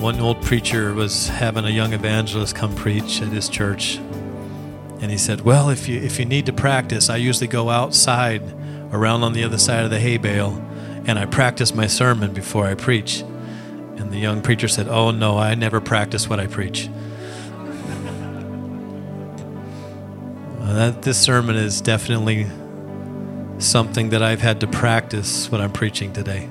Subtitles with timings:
[0.00, 3.98] One old preacher was having a young evangelist come preach at his church.
[4.98, 8.42] And he said, Well, if you, if you need to practice, I usually go outside
[8.92, 10.52] around on the other side of the hay bale
[11.04, 13.20] and I practice my sermon before I preach.
[13.20, 16.88] And the young preacher said, Oh, no, I never practice what I preach.
[20.60, 22.46] Well, that, this sermon is definitely
[23.58, 26.48] something that I've had to practice what I'm preaching today.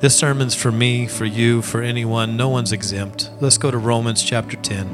[0.00, 2.34] This sermon's for me, for you, for anyone.
[2.34, 3.28] No one's exempt.
[3.38, 4.86] Let's go to Romans chapter 10.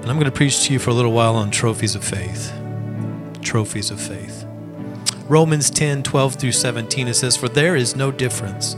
[0.00, 2.54] And I'm going to preach to you for a little while on trophies of faith.
[3.42, 4.46] Trophies of faith.
[5.28, 8.76] Romans 10 12 through 17, it says, For there is no difference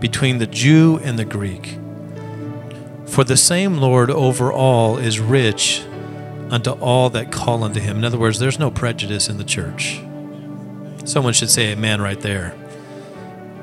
[0.00, 1.76] between the Jew and the Greek.
[3.04, 5.84] For the same Lord over all is rich
[6.48, 7.98] unto all that call unto him.
[7.98, 10.00] In other words, there's no prejudice in the church.
[11.04, 12.54] Someone should say amen right there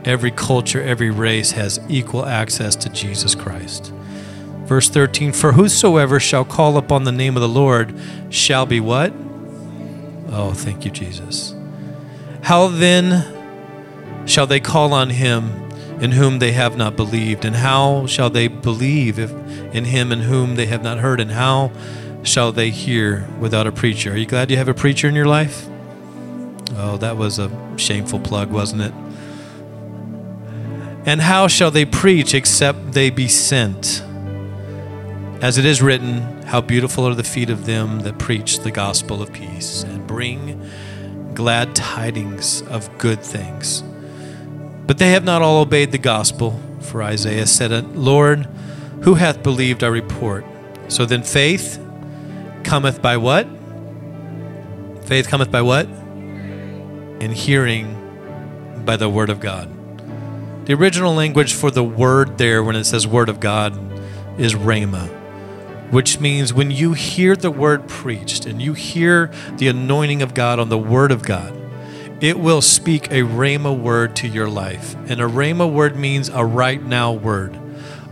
[0.06, 3.92] every culture, every race has equal access to Jesus Christ.
[4.66, 7.98] Verse 13 For whosoever shall call upon the name of the Lord
[8.30, 9.14] shall be what?
[10.30, 11.56] Oh, thank you, Jesus.
[12.44, 17.46] How then shall they call on him in whom they have not believed?
[17.46, 19.32] And how shall they believe if,
[19.74, 21.20] in him in whom they have not heard?
[21.20, 21.72] And how
[22.24, 24.14] shall they hear without a preacher?
[24.14, 25.68] Are you glad you have a preacher in your life?
[26.78, 28.94] Oh, that was a shameful plug, wasn't it?
[31.06, 34.02] And how shall they preach except they be sent?
[35.42, 39.22] As it is written, How beautiful are the feet of them that preach the gospel
[39.22, 40.68] of peace and bring
[41.36, 43.84] glad tidings of good things.
[44.88, 48.46] But they have not all obeyed the gospel, for Isaiah said, Lord,
[49.02, 50.46] who hath believed our report?
[50.88, 51.80] So then faith
[52.64, 53.48] cometh by what?
[55.06, 55.88] Faith cometh by what?
[55.88, 59.75] And hearing by the word of God.
[60.66, 63.78] The original language for the word there, when it says word of God,
[64.40, 65.08] is rhema,
[65.92, 70.58] which means when you hear the word preached and you hear the anointing of God
[70.58, 71.56] on the word of God,
[72.20, 74.96] it will speak a rhema word to your life.
[75.08, 77.56] And a rhema word means a right now word,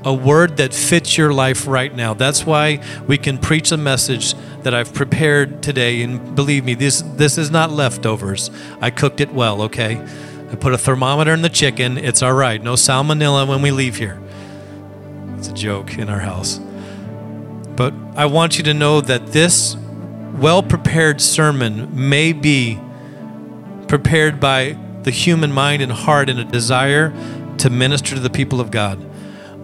[0.03, 2.13] a word that fits your life right now.
[2.13, 6.03] That's why we can preach a message that I've prepared today.
[6.03, 8.51] And believe me, this, this is not leftovers.
[8.79, 10.05] I cooked it well, okay?
[10.53, 11.97] I put a thermometer in the chicken.
[11.97, 12.61] It's all right.
[12.61, 14.21] No salmonella when we leave here.
[15.35, 16.59] It's a joke in our house.
[17.75, 19.75] But I want you to know that this
[20.35, 22.79] well prepared sermon may be
[23.87, 27.11] prepared by the human mind and heart in a desire
[27.57, 29.03] to minister to the people of God.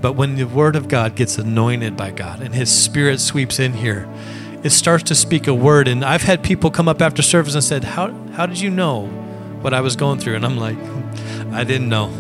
[0.01, 3.73] But when the Word of God gets anointed by God and His Spirit sweeps in
[3.73, 4.09] here,
[4.63, 5.87] it starts to speak a word.
[5.87, 9.28] And I've had people come up after service and said, How, how did you know
[9.61, 10.35] what I was going through.
[10.35, 10.77] And I'm like,
[11.53, 12.11] I didn't know.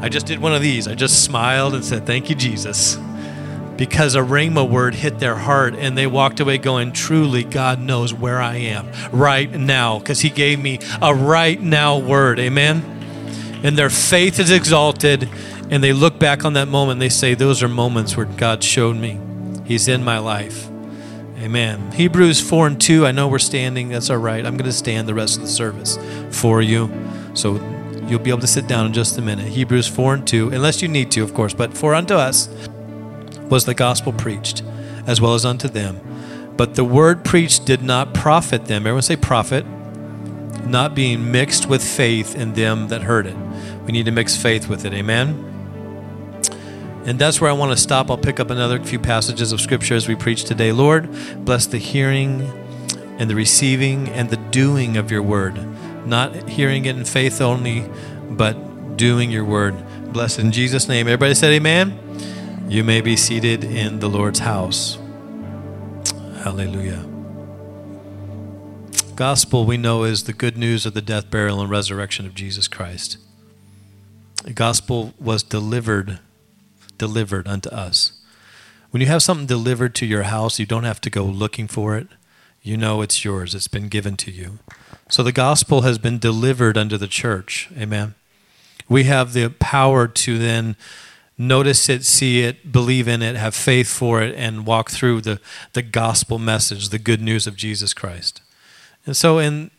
[0.00, 0.88] I just did one of these.
[0.88, 2.98] I just smiled and said, Thank you, Jesus.
[3.76, 8.12] Because a rhema word hit their heart and they walked away going, Truly, God knows
[8.12, 12.40] where I am right now because He gave me a right now word.
[12.40, 12.82] Amen.
[13.62, 15.28] And their faith is exalted
[15.70, 18.64] and they look back on that moment and they say, Those are moments where God
[18.64, 19.20] showed me
[19.64, 20.71] He's in my life.
[21.42, 21.90] Amen.
[21.90, 23.04] Hebrews 4 and 2.
[23.04, 23.88] I know we're standing.
[23.88, 24.46] That's all right.
[24.46, 25.98] I'm going to stand the rest of the service
[26.30, 26.88] for you.
[27.34, 27.54] So
[28.06, 29.48] you'll be able to sit down in just a minute.
[29.48, 31.52] Hebrews 4 and 2, unless you need to, of course.
[31.52, 32.48] But for unto us
[33.50, 34.62] was the gospel preached,
[35.08, 36.00] as well as unto them.
[36.56, 38.82] But the word preached did not profit them.
[38.82, 39.66] Everyone say profit.
[40.64, 43.36] Not being mixed with faith in them that heard it.
[43.84, 44.94] We need to mix faith with it.
[44.94, 45.51] Amen.
[47.04, 48.10] And that's where I want to stop.
[48.10, 50.70] I'll pick up another few passages of scripture as we preach today.
[50.70, 51.08] Lord,
[51.44, 52.42] bless the hearing
[53.18, 55.58] and the receiving and the doing of your word.
[56.06, 57.88] Not hearing it in faith only,
[58.30, 59.74] but doing your word.
[60.12, 61.08] Bless in Jesus' name.
[61.08, 61.98] Everybody said amen.
[62.68, 64.98] You may be seated in the Lord's house.
[66.42, 67.04] Hallelujah.
[69.16, 72.66] Gospel, we know, is the good news of the death, burial, and resurrection of Jesus
[72.68, 73.18] Christ.
[74.44, 76.18] The gospel was delivered
[76.98, 78.12] delivered unto us.
[78.90, 81.96] When you have something delivered to your house, you don't have to go looking for
[81.96, 82.08] it.
[82.62, 84.58] You know it's yours, it's been given to you.
[85.08, 87.68] So the gospel has been delivered unto the church.
[87.76, 88.14] Amen.
[88.88, 90.76] We have the power to then
[91.38, 95.40] notice it, see it, believe in it, have faith for it, and walk through the,
[95.72, 98.42] the gospel message, the good news of Jesus Christ.
[99.06, 99.70] And so, in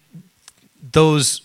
[0.91, 1.41] those,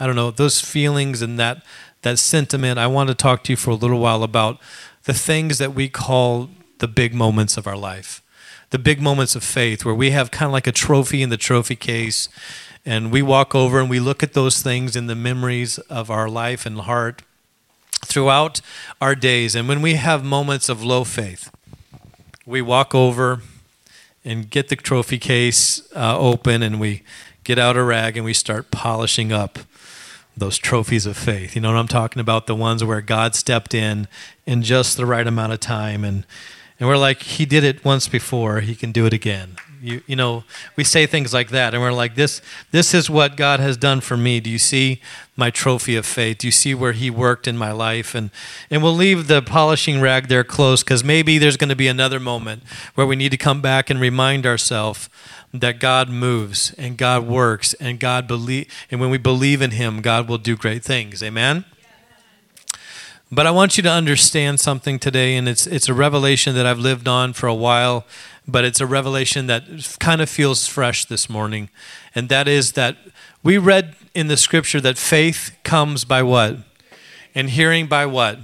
[0.00, 1.62] I don't know, those feelings and that,
[2.02, 4.58] that sentiment, I want to talk to you for a little while about
[5.04, 8.22] the things that we call the big moments of our life,
[8.70, 11.36] the big moments of faith, where we have kind of like a trophy in the
[11.36, 12.28] trophy case,
[12.84, 16.28] and we walk over and we look at those things in the memories of our
[16.28, 17.22] life and heart
[18.04, 18.60] throughout
[19.00, 19.54] our days.
[19.54, 21.50] And when we have moments of low faith,
[22.44, 23.40] we walk over
[24.24, 27.02] and get the trophy case uh, open and we
[27.44, 29.60] get out a rag and we start polishing up
[30.36, 31.54] those trophies of faith.
[31.54, 32.46] You know what I'm talking about?
[32.46, 34.08] The ones where God stepped in
[34.46, 36.24] in just the right amount of time and
[36.80, 39.56] and we're like, He did it once before, He can do it again.
[39.82, 40.44] You, you know,
[40.76, 42.40] we say things like that, and we're like, this,
[42.70, 44.38] this is what God has done for me.
[44.38, 45.00] Do you see
[45.36, 46.38] my trophy of faith?
[46.38, 48.14] Do you see where He worked in my life?
[48.14, 48.30] And,
[48.70, 52.20] and we'll leave the polishing rag there close because maybe there's going to be another
[52.20, 52.62] moment
[52.94, 55.08] where we need to come back and remind ourselves
[55.52, 60.00] that God moves and God works and God believe and when we believe in him
[60.00, 61.22] God will do great things.
[61.22, 61.66] Amen.
[63.34, 66.78] But I want you to understand something today, and it's, it's a revelation that I've
[66.78, 68.04] lived on for a while,
[68.46, 69.64] but it's a revelation that
[69.98, 71.70] kind of feels fresh this morning.
[72.14, 72.98] And that is that
[73.42, 76.58] we read in the scripture that faith comes by what?
[77.34, 78.38] And hearing by what?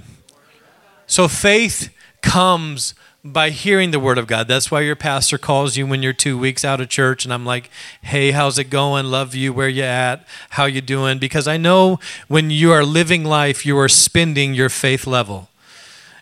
[1.05, 1.93] So faith
[2.23, 4.47] comes by hearing the word of God.
[4.47, 7.45] That's why your pastor calls you when you're two weeks out of church and I'm
[7.45, 7.69] like,
[8.01, 9.07] hey, how's it going?
[9.07, 9.51] Love you.
[9.51, 10.25] Where you at?
[10.51, 11.19] How you doing?
[11.19, 15.49] Because I know when you are living life, you are spending your faith level.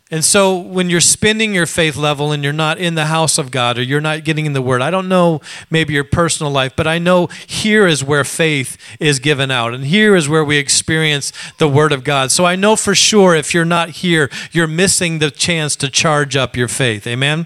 [0.09, 3.51] And so when you're spending your faith level and you're not in the house of
[3.51, 6.73] God or you're not getting in the word, I don't know maybe your personal life,
[6.77, 10.57] but I know here is where faith is given out and here is where we
[10.57, 12.31] experience the word of God.
[12.31, 16.37] So I know for sure if you're not here, you're missing the chance to charge
[16.37, 17.05] up your faith.
[17.05, 17.45] Amen.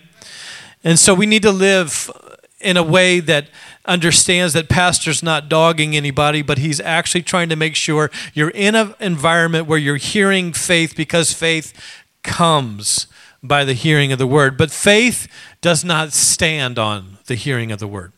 [0.84, 2.12] And so we need to live
[2.60, 3.48] in a way that
[3.86, 8.76] understands that pastor's not dogging anybody but he's actually trying to make sure you're in
[8.76, 11.74] an environment where you're hearing faith because faith
[12.24, 13.08] comes
[13.44, 14.58] by the hearing of the word.
[14.58, 15.28] But faith
[15.62, 18.14] does not stand on the hearing of the word.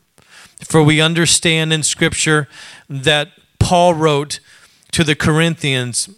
[0.62, 2.48] For we understand in Scripture
[2.88, 3.28] that
[3.58, 4.40] Paul wrote
[4.92, 6.08] to the Corinthians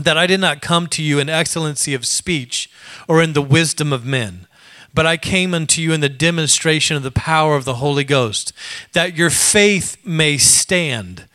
[0.00, 2.70] that I did not come to you in excellency of speech
[3.08, 4.46] or in the wisdom of men,
[4.92, 8.52] but I came unto you in the demonstration of the power of the Holy Ghost,
[8.92, 11.26] that your faith may stand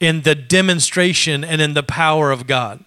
[0.00, 2.84] in the demonstration and in the power of God.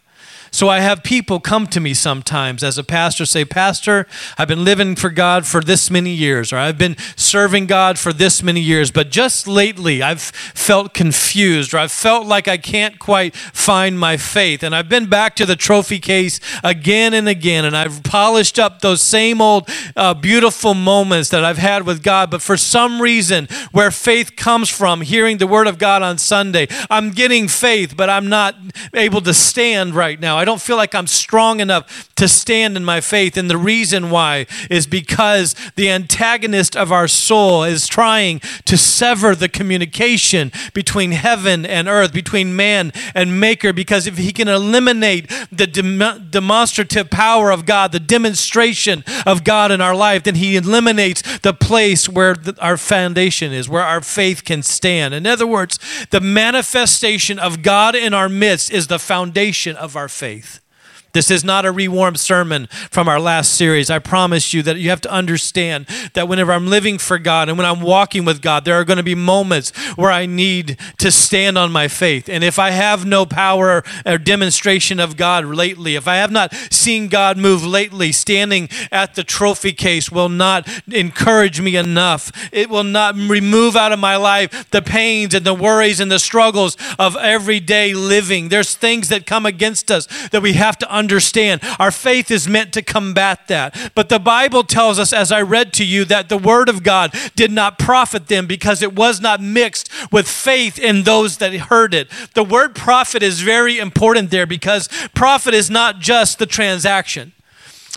[0.53, 4.05] So I have people come to me sometimes as a pastor say, Pastor,
[4.37, 8.11] I've been living for God for this many years, or I've been serving God for
[8.11, 12.99] this many years, but just lately I've felt confused, or I've felt like I can't
[12.99, 14.61] quite find my faith.
[14.61, 18.81] And I've been back to the trophy case again and again, and I've polished up
[18.81, 22.29] those same old uh, beautiful moments that I've had with God.
[22.29, 26.67] But for some reason, where faith comes from, hearing the Word of God on Sunday,
[26.89, 28.55] I'm getting faith, but I'm not
[28.93, 30.40] able to stand right now.
[30.41, 33.37] I don't feel like I'm strong enough to stand in my faith.
[33.37, 39.35] And the reason why is because the antagonist of our soul is trying to sever
[39.35, 43.71] the communication between heaven and earth, between man and maker.
[43.71, 49.71] Because if he can eliminate the dem- demonstrative power of God, the demonstration of God
[49.71, 54.01] in our life, then he eliminates the place where the, our foundation is, where our
[54.01, 55.13] faith can stand.
[55.13, 55.77] In other words,
[56.09, 60.70] the manifestation of God in our midst is the foundation of our faith faith.
[61.13, 63.89] This is not a rewarmed sermon from our last series.
[63.89, 67.57] I promise you that you have to understand that whenever I'm living for God and
[67.57, 71.11] when I'm walking with God, there are going to be moments where I need to
[71.11, 72.29] stand on my faith.
[72.29, 76.53] And if I have no power or demonstration of God lately, if I have not
[76.69, 82.31] seen God move lately, standing at the trophy case will not encourage me enough.
[82.53, 86.19] It will not remove out of my life the pains and the worries and the
[86.19, 88.49] struggles of everyday living.
[88.49, 91.61] There's things that come against us that we have to understand understand.
[91.79, 93.91] Our faith is meant to combat that.
[93.95, 97.13] But the Bible tells us, as I read to you, that the Word of God
[97.35, 101.93] did not profit them because it was not mixed with faith in those that heard
[101.93, 102.09] it.
[102.35, 107.33] The word profit is very important there because profit is not just the transaction.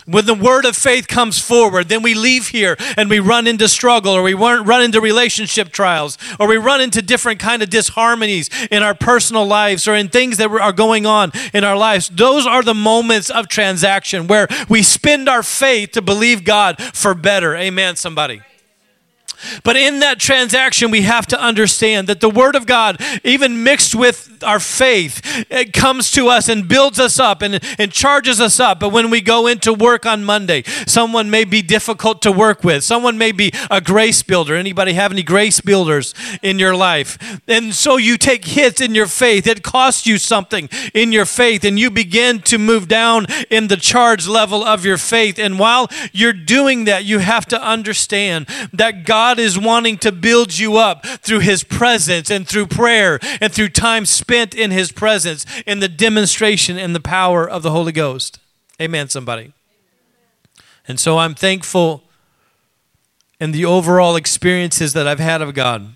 [0.05, 3.67] When the word of faith comes forward, then we leave here and we run into
[3.67, 8.67] struggle or we run into relationship trials or we run into different kind of disharmonies
[8.71, 12.09] in our personal lives or in things that are going on in our lives.
[12.09, 17.15] Those are the moments of transaction where we spend our faith to believe God for
[17.15, 17.55] better.
[17.55, 18.43] Amen, somebody.
[19.63, 23.95] But in that transaction, we have to understand that the Word of God, even mixed
[23.95, 28.59] with our faith, it comes to us and builds us up and, and charges us
[28.59, 28.79] up.
[28.79, 32.83] But when we go into work on Monday, someone may be difficult to work with.
[32.83, 34.55] Someone may be a grace builder.
[34.55, 37.17] Anybody have any grace builders in your life?
[37.47, 39.47] And so you take hits in your faith.
[39.47, 43.77] It costs you something in your faith, and you begin to move down in the
[43.77, 45.39] charge level of your faith.
[45.39, 50.11] And while you're doing that, you have to understand that God God is wanting to
[50.11, 54.91] build you up through His presence and through prayer and through time spent in His
[54.91, 58.37] presence, in the demonstration and the power of the Holy Ghost.
[58.79, 59.51] Amen, somebody.
[60.87, 62.03] And so I'm thankful
[63.39, 65.95] in the overall experiences that I've had of God.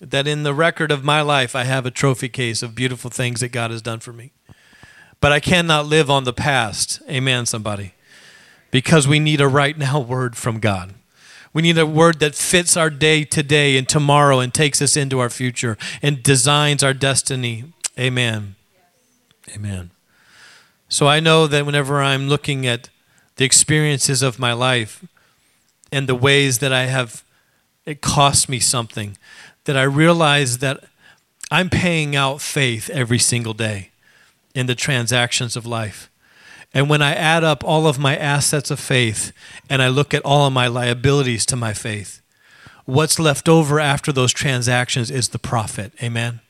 [0.00, 3.40] That in the record of my life, I have a trophy case of beautiful things
[3.40, 4.32] that God has done for me.
[5.20, 7.02] But I cannot live on the past.
[7.10, 7.92] Amen, somebody.
[8.70, 10.94] Because we need a right now word from God.
[11.52, 15.18] We need a word that fits our day today and tomorrow and takes us into
[15.18, 17.64] our future and designs our destiny.
[17.98, 18.54] Amen.
[19.54, 19.90] Amen.
[20.88, 22.88] So I know that whenever I'm looking at
[23.36, 25.04] the experiences of my life
[25.90, 27.22] and the ways that I have,
[27.84, 29.18] it cost me something,
[29.64, 30.84] that I realize that
[31.50, 33.90] I'm paying out faith every single day
[34.54, 36.10] in the transactions of life.
[36.74, 39.32] And when I add up all of my assets of faith
[39.68, 42.22] and I look at all of my liabilities to my faith,
[42.84, 45.92] what's left over after those transactions is the profit.
[46.02, 46.40] Amen.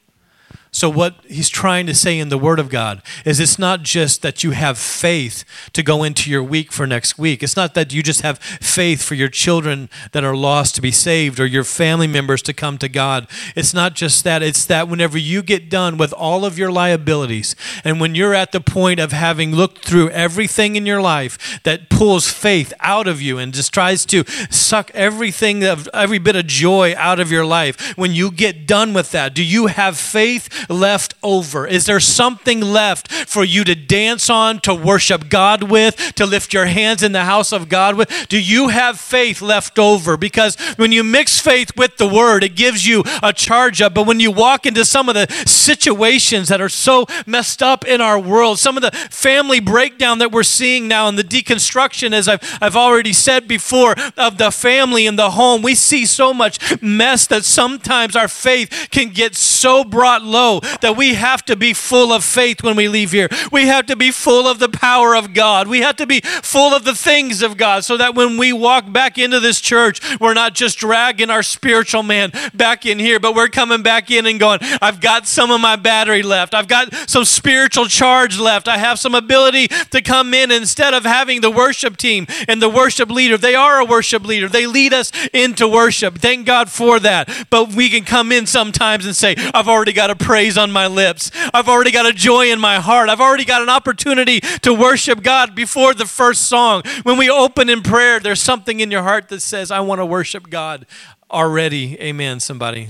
[0.75, 4.23] So, what he's trying to say in the Word of God is it's not just
[4.23, 7.43] that you have faith to go into your week for next week.
[7.43, 10.91] It's not that you just have faith for your children that are lost to be
[10.91, 13.29] saved or your family members to come to God.
[13.55, 14.43] It's not just that.
[14.43, 18.52] It's that whenever you get done with all of your liabilities and when you're at
[18.52, 23.21] the point of having looked through everything in your life that pulls faith out of
[23.21, 27.45] you and just tries to suck everything of every bit of joy out of your
[27.45, 30.49] life, when you get done with that, do you have faith?
[30.69, 31.66] Left over?
[31.66, 36.52] Is there something left for you to dance on, to worship God with, to lift
[36.52, 38.28] your hands in the house of God with?
[38.28, 40.16] Do you have faith left over?
[40.16, 43.95] Because when you mix faith with the word, it gives you a charge up.
[43.95, 48.00] But when you walk into some of the situations that are so messed up in
[48.00, 52.28] our world, some of the family breakdown that we're seeing now and the deconstruction, as
[52.28, 56.83] I've, I've already said before, of the family and the home, we see so much
[56.83, 61.73] mess that sometimes our faith can get so brought low that we have to be
[61.73, 63.28] full of faith when we leave here.
[63.50, 65.68] We have to be full of the power of God.
[65.68, 68.92] We have to be full of the things of God so that when we walk
[68.92, 73.35] back into this church, we're not just dragging our spiritual man back in here, but
[73.35, 76.54] we're coming back in and going, I've got some of my battery left.
[76.54, 78.68] I've got some spiritual charge left.
[78.68, 82.68] I have some ability to come in instead of having the worship team and the
[82.68, 83.37] worship leader.
[83.37, 84.49] They are a worship leader.
[84.49, 86.18] They lead us into worship.
[86.18, 87.47] Thank God for that.
[87.50, 90.73] But we can come in sometimes and say, I've already got to pray praise on
[90.73, 91.31] my lips.
[91.55, 93.09] I've already got a joy in my heart.
[93.09, 96.83] I've already got an opportunity to worship God before the first song.
[97.05, 100.07] When we open in prayer, there's something in your heart that says, I want to
[100.07, 100.85] worship God
[101.31, 101.97] already.
[102.01, 102.89] Amen, somebody.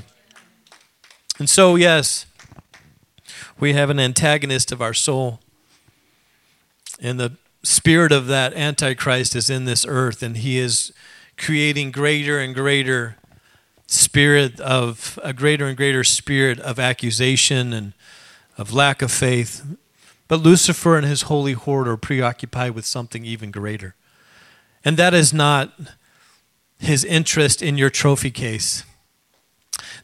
[1.38, 2.24] And so, yes,
[3.60, 5.40] we have an antagonist of our soul.
[7.02, 10.90] And the spirit of that Antichrist is in this earth, and he is
[11.36, 13.18] creating greater and greater
[13.92, 17.92] spirit of a greater and greater spirit of accusation and
[18.56, 19.62] of lack of faith.
[20.28, 23.94] But Lucifer and his holy horde are preoccupied with something even greater.
[24.84, 25.78] And that is not
[26.78, 28.84] his interest in your trophy case.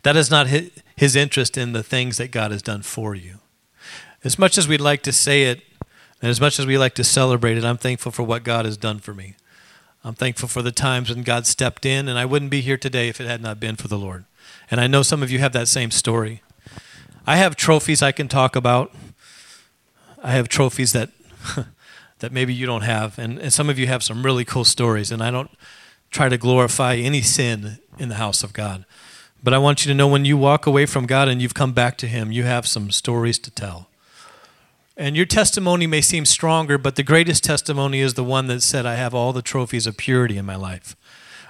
[0.02, 0.49] That is not
[0.95, 3.38] his interest in the things that God has done for you.
[4.23, 5.62] As much as we'd like to say it,
[6.21, 8.76] and as much as we like to celebrate it, I'm thankful for what God has
[8.76, 9.35] done for me.
[10.05, 13.09] I'm thankful for the times when God stepped in, and I wouldn't be here today
[13.09, 14.25] if it had not been for the Lord.
[14.71, 16.43] And I know some of you have that same story.
[17.26, 18.95] I have trophies I can talk about.
[20.23, 21.11] I have trophies that
[22.21, 25.12] that maybe you don't have, and, and some of you have some really cool stories.
[25.12, 25.50] And I don't
[26.11, 28.85] try to glorify any sin in the house of God.
[29.43, 31.73] But I want you to know when you walk away from God and you've come
[31.73, 33.88] back to Him, you have some stories to tell.
[34.99, 38.85] And your testimony may seem stronger, but the greatest testimony is the one that said,
[38.85, 40.97] I have all the trophies of purity in my life,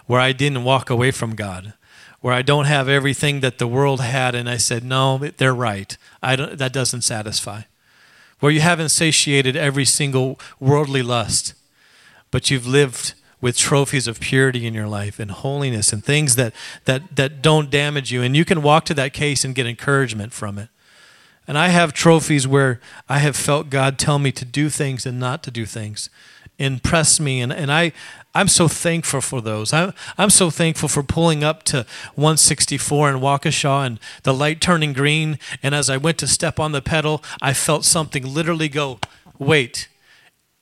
[0.04, 1.72] where I didn't walk away from God,
[2.20, 5.96] where I don't have everything that the world had, and I said, No, they're right.
[6.20, 7.62] That doesn't satisfy.
[8.40, 11.54] Where you haven't satiated every single worldly lust,
[12.30, 16.52] but you've lived with trophies of purity in your life and holiness and things that,
[16.84, 18.22] that, that don't damage you.
[18.22, 20.68] And you can walk to that case and get encouragement from it.
[21.48, 22.78] And I have trophies where
[23.08, 26.10] I have felt God tell me to do things and not to do things,
[26.58, 27.40] impress me.
[27.40, 27.92] And, and I,
[28.34, 29.72] I'm so thankful for those.
[29.72, 31.86] I'm, I'm so thankful for pulling up to
[32.16, 35.38] 164 in Waukesha and the light turning green.
[35.62, 38.98] And as I went to step on the pedal, I felt something literally go,
[39.38, 39.88] wait.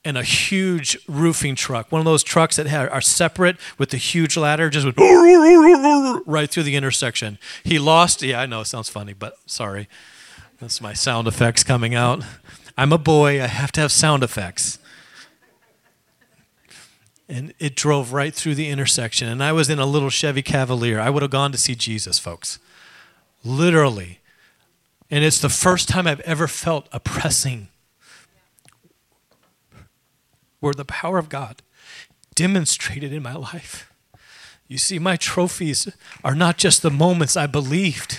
[0.04, 4.36] And a huge roofing truck, one of those trucks that are separate with the huge
[4.36, 4.96] ladder, just went
[6.26, 7.38] right through the intersection.
[7.64, 9.88] He lost, yeah, I know it sounds funny, but sorry.
[10.58, 12.24] That's my sound effects coming out.
[12.78, 14.78] I'm a boy, I have to have sound effects
[17.28, 19.28] and it drove right through the intersection.
[19.28, 21.00] And I was in a little Chevy Cavalier.
[21.00, 22.58] I would have gone to see Jesus, folks.
[23.44, 24.20] Literally.
[25.10, 27.68] And it's the first time I've ever felt a pressing
[30.60, 31.62] where the power of God
[32.34, 33.92] demonstrated in my life.
[34.68, 35.88] You see, my trophies
[36.24, 38.18] are not just the moments I believed,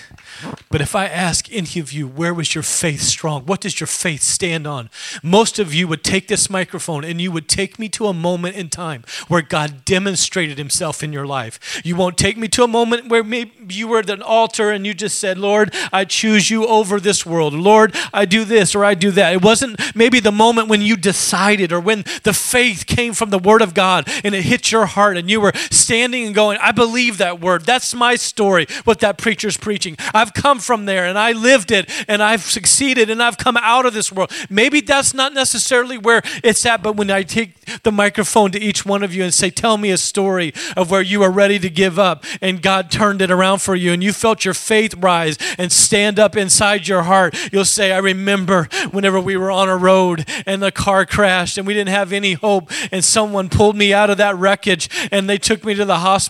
[0.70, 3.46] but if I ask any of you, where was your faith strong?
[3.46, 4.90] What does your faith stand on?
[5.22, 8.56] Most of you would take this microphone and you would take me to a moment
[8.56, 11.82] in time where God demonstrated himself in your life.
[11.84, 14.86] You won't take me to a moment where maybe you were at an altar and
[14.86, 17.54] you just said, Lord, I choose you over this world.
[17.54, 19.34] Lord, I do this or I do that.
[19.34, 23.40] It wasn't maybe the moment when you decided or when the faith came from the
[23.40, 26.72] Word of God and it hit your heart and you were standing and going, I
[26.72, 27.64] believe that word.
[27.64, 29.98] That's my story, what that preacher's preaching.
[30.14, 33.88] I've come from there and I lived it and I've succeeded and I've come out
[33.88, 34.32] of this world.
[34.48, 38.86] Maybe that's not necessarily where it's at, but when I take the microphone to each
[38.86, 41.72] one of you and say, Tell me a story of where you were ready to
[41.72, 45.40] give up and God turned it around for you and you felt your faith rise
[45.58, 49.76] and stand up inside your heart, you'll say, I remember whenever we were on a
[49.76, 53.92] road and the car crashed and we didn't have any hope and someone pulled me
[53.92, 56.27] out of that wreckage and they took me to the hospital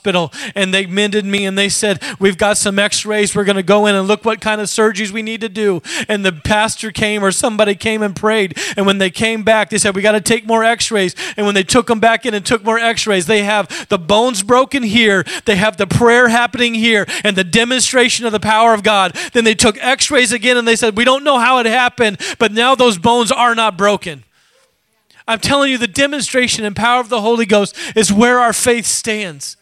[0.55, 3.35] and they mended me and they said, We've got some x rays.
[3.35, 5.81] We're going to go in and look what kind of surgeries we need to do.
[6.07, 8.57] And the pastor came or somebody came and prayed.
[8.75, 11.15] And when they came back, they said, We got to take more x rays.
[11.35, 13.99] And when they took them back in and took more x rays, they have the
[13.99, 18.73] bones broken here, they have the prayer happening here, and the demonstration of the power
[18.73, 19.13] of God.
[19.33, 22.19] Then they took x rays again and they said, We don't know how it happened,
[22.39, 24.23] but now those bones are not broken.
[25.27, 28.85] I'm telling you, the demonstration and power of the Holy Ghost is where our faith
[28.85, 29.57] stands.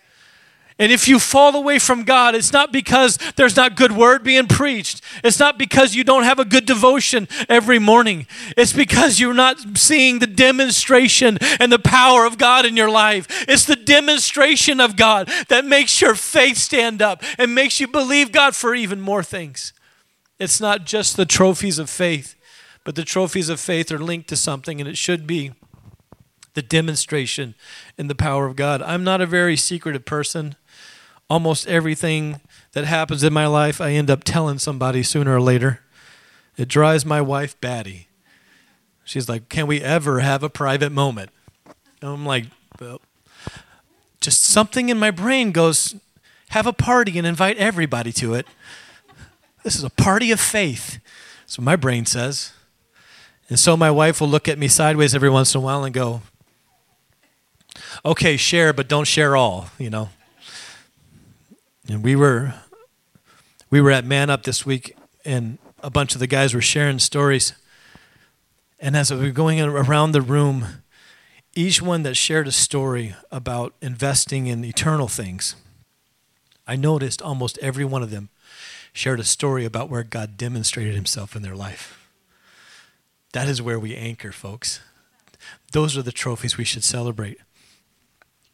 [0.78, 4.48] And if you fall away from God, it's not because there's not good word being
[4.48, 5.02] preached.
[5.24, 8.28] It's not because you don't have a good devotion every morning.
[8.58, 13.46] It's because you're not seeing the demonstration and the power of God in your life.
[13.48, 18.34] It's the demonstration of God that makes your faith stand up and makes you believe
[18.34, 19.72] God for even more things.
[20.40, 22.36] It's not just the trophies of faith,
[22.84, 25.54] but the trophies of faith are linked to something, and it should be
[26.54, 27.56] the demonstration
[27.98, 28.82] and the power of God.
[28.82, 30.56] I'm not a very secretive person
[31.30, 32.42] almost everything
[32.74, 35.82] that happens in my life, I end up telling somebody sooner or later.
[36.58, 38.08] It drives my wife batty.
[39.04, 41.30] She's like, Can we ever have a private moment?
[42.02, 42.46] And I'm like,
[42.80, 43.02] well,
[44.22, 45.96] just something in my brain goes,
[46.50, 48.48] Have a party and invite everybody to it.
[49.64, 51.00] This is a party of faith.
[51.56, 52.52] What my brain says.
[53.50, 55.94] And so my wife will look at me sideways every once in a while and
[55.94, 56.22] go,
[58.04, 60.10] Okay, share, but don't share all, you know.
[61.88, 62.54] And we were
[63.70, 67.00] we were at Man Up this week, and a bunch of the guys were sharing
[67.00, 67.54] stories.
[68.80, 70.66] And as we were going around the room,
[71.56, 75.56] each one that shared a story about investing in eternal things,
[76.68, 78.30] I noticed almost every one of them
[78.92, 82.10] shared a story about where God demonstrated himself in their life.
[83.34, 84.80] That is where we anchor, folks.
[85.72, 87.38] Those are the trophies we should celebrate.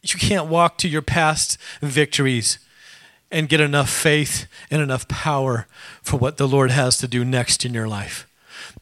[0.02, 2.58] You can't walk to your past victories
[3.32, 5.66] and get enough faith and enough power
[6.02, 8.28] for what the Lord has to do next in your life.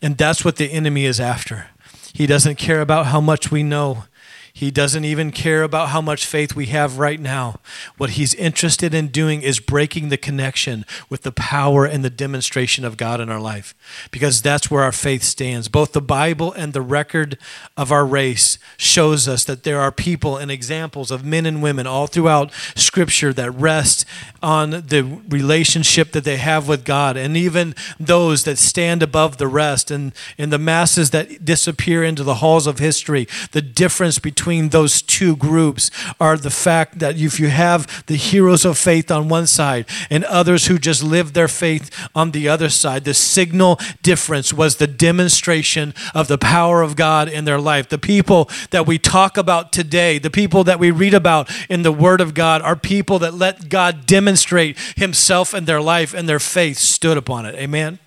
[0.03, 1.69] And that's what the enemy is after.
[2.13, 4.05] He doesn't care about how much we know.
[4.53, 7.61] He doesn't even care about how much faith we have right now.
[7.97, 12.85] What he's interested in doing is breaking the connection with the power and the demonstration
[12.85, 13.75] of God in our life,
[14.11, 15.69] because that's where our faith stands.
[15.69, 17.39] Both the Bible and the record
[17.77, 21.87] of our race shows us that there are people and examples of men and women
[21.87, 24.05] all throughout Scripture that rest
[24.43, 29.49] on the relationship that they have with God, and even those that stand above the
[29.49, 33.27] rest, and in the masses that disappear into the halls of history.
[33.53, 38.17] The difference between between those two groups are the fact that if you have the
[38.17, 42.49] heroes of faith on one side and others who just live their faith on the
[42.49, 47.61] other side, the signal difference was the demonstration of the power of God in their
[47.61, 47.89] life.
[47.89, 51.93] The people that we talk about today, the people that we read about in the
[51.93, 56.41] Word of God, are people that let God demonstrate Himself in their life and their
[56.41, 57.55] faith stood upon it.
[57.55, 58.01] Amen.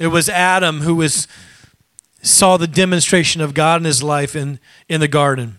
[0.00, 1.28] It was Adam who was
[2.28, 5.58] saw the demonstration of God in his life in, in the garden.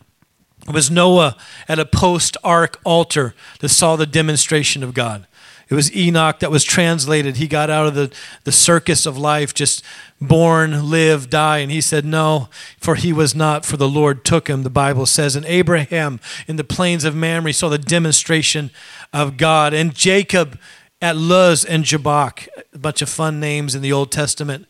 [0.67, 1.36] It was Noah
[1.67, 5.25] at a post ark altar that saw the demonstration of God.
[5.69, 7.38] It was Enoch that was translated.
[7.38, 8.12] He got out of the,
[8.43, 9.84] the circus of life, just
[10.19, 11.60] born, live, die.
[11.60, 15.05] And he said, No, for he was not, for the Lord took him, the Bible
[15.05, 15.36] says.
[15.36, 18.71] And Abraham in the plains of Mamre saw the demonstration
[19.13, 19.75] of God.
[19.75, 20.60] And Jacob
[21.01, 24.65] at Luz and Jabbok, a bunch of fun names in the Old Testament.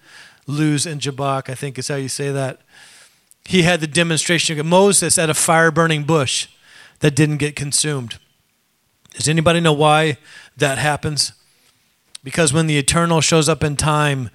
[0.50, 2.60] Luz and Jabbok, I think is how you say that.
[3.46, 6.48] He had the demonstration of Moses at a fire burning bush
[7.00, 8.18] that didn't get consumed.
[9.14, 10.18] Does anybody know why
[10.58, 11.34] that happens?
[12.24, 14.30] Because when the eternal shows up in time,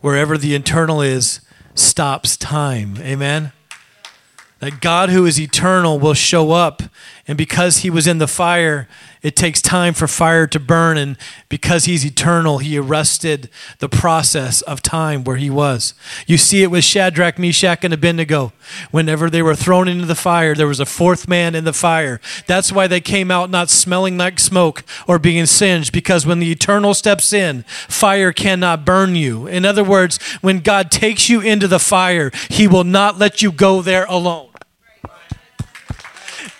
[0.00, 1.40] wherever the eternal is,
[1.74, 2.96] stops time.
[2.98, 3.52] Amen?
[4.60, 6.82] That God, who is eternal, will show up.
[7.28, 8.86] And because he was in the fire,
[9.20, 11.16] it takes time for fire to burn, and
[11.48, 15.94] because he's eternal, he arrested the process of time where he was.
[16.28, 18.52] You see it with Shadrach, Meshach, and Abednego.
[18.92, 22.20] Whenever they were thrown into the fire, there was a fourth man in the fire.
[22.46, 26.52] That's why they came out not smelling like smoke or being singed, because when the
[26.52, 29.48] eternal steps in, fire cannot burn you.
[29.48, 33.50] In other words, when God takes you into the fire, he will not let you
[33.50, 34.50] go there alone.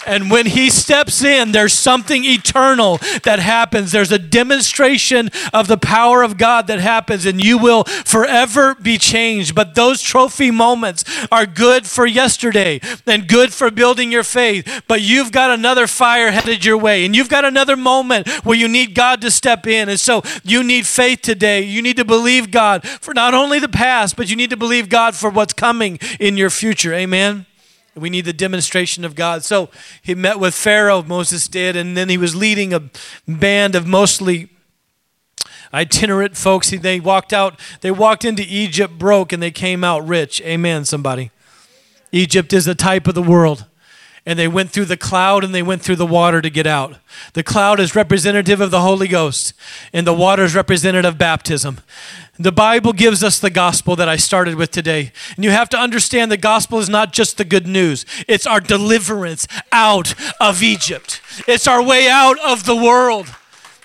[0.07, 3.93] And when he steps in, there's something eternal that happens.
[3.93, 8.99] There's a demonstration of the power of God that happens, and you will forever be
[8.99, 9.55] changed.
[9.55, 14.85] But those trophy moments are good for yesterday and good for building your faith.
[14.87, 18.69] But you've got another fire headed your way, and you've got another moment where you
[18.69, 19.89] need God to step in.
[19.89, 21.63] And so you need faith today.
[21.63, 24.89] You need to believe God for not only the past, but you need to believe
[24.89, 26.95] God for what's coming in your future.
[26.95, 27.47] Amen.
[27.97, 29.43] We need the demonstration of God.
[29.43, 29.71] So
[30.03, 32.83] he met with Pharaoh, Moses did, and then he was leading a
[33.27, 34.51] band of mostly
[35.73, 36.71] itinerant folks.
[36.71, 40.41] They walked out, they walked into Egypt broke and they came out rich.
[40.43, 41.31] Amen, somebody.
[42.13, 43.65] Egypt is the type of the world
[44.27, 46.97] and they went through the cloud and they went through the water to get out.
[47.35, 49.55] The cloud is representative of the Holy Ghost,
[49.93, 51.79] and the water is representative of baptism.
[52.39, 55.13] The Bible gives us the gospel that I started with today.
[55.37, 58.61] And you have to understand the gospel is not just the good news, it's our
[58.61, 63.35] deliverance out of Egypt, it's our way out of the world.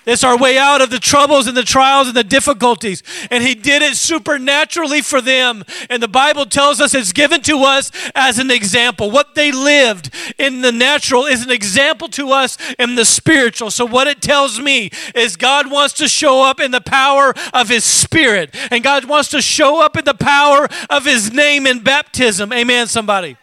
[0.05, 3.03] It's our way out of the troubles and the trials and the difficulties.
[3.29, 5.63] And He did it supernaturally for them.
[5.89, 9.11] And the Bible tells us it's given to us as an example.
[9.11, 13.69] What they lived in the natural is an example to us in the spiritual.
[13.69, 17.69] So, what it tells me is God wants to show up in the power of
[17.69, 18.55] His Spirit.
[18.71, 22.51] And God wants to show up in the power of His name in baptism.
[22.51, 23.37] Amen, somebody.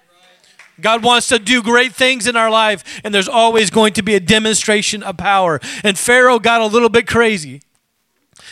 [0.81, 4.15] God wants to do great things in our life, and there's always going to be
[4.15, 5.61] a demonstration of power.
[5.83, 7.63] And Pharaoh got a little bit crazy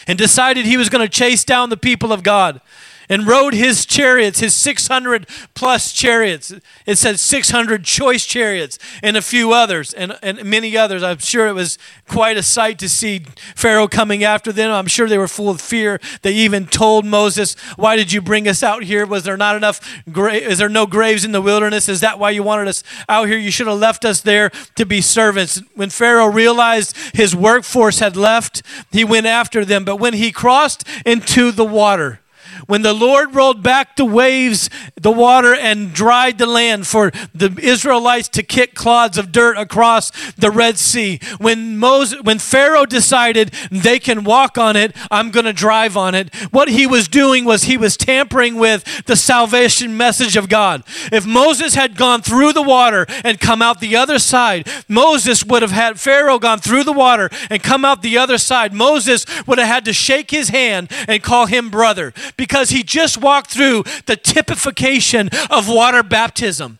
[0.06, 2.60] and decided he was going to chase down the people of God
[3.08, 6.52] and rode his chariots, his 600 plus chariots.
[6.86, 11.02] It said 600 choice chariots and a few others and, and many others.
[11.02, 14.70] I'm sure it was quite a sight to see Pharaoh coming after them.
[14.70, 16.00] I'm sure they were full of fear.
[16.22, 19.06] They even told Moses, Why did you bring us out here?
[19.06, 21.88] Was there not enough, gra- is there no graves in the wilderness?
[21.88, 23.38] Is that why you wanted us out here?
[23.38, 25.62] You should have left us there to be servants.
[25.74, 29.84] When Pharaoh realized his workforce had left, he went after them.
[29.84, 32.20] But when he crossed into the water,
[32.66, 37.56] when the Lord rolled back the waves, the water, and dried the land for the
[37.62, 43.52] Israelites to kick clods of dirt across the Red Sea, when Moses, when Pharaoh decided
[43.70, 46.34] they can walk on it, I'm going to drive on it.
[46.50, 50.82] What he was doing was he was tampering with the salvation message of God.
[51.12, 55.62] If Moses had gone through the water and come out the other side, Moses would
[55.62, 58.72] have had Pharaoh gone through the water and come out the other side.
[58.72, 63.18] Moses would have had to shake his hand and call him brother because he just
[63.18, 66.78] walked through the typification of water baptism.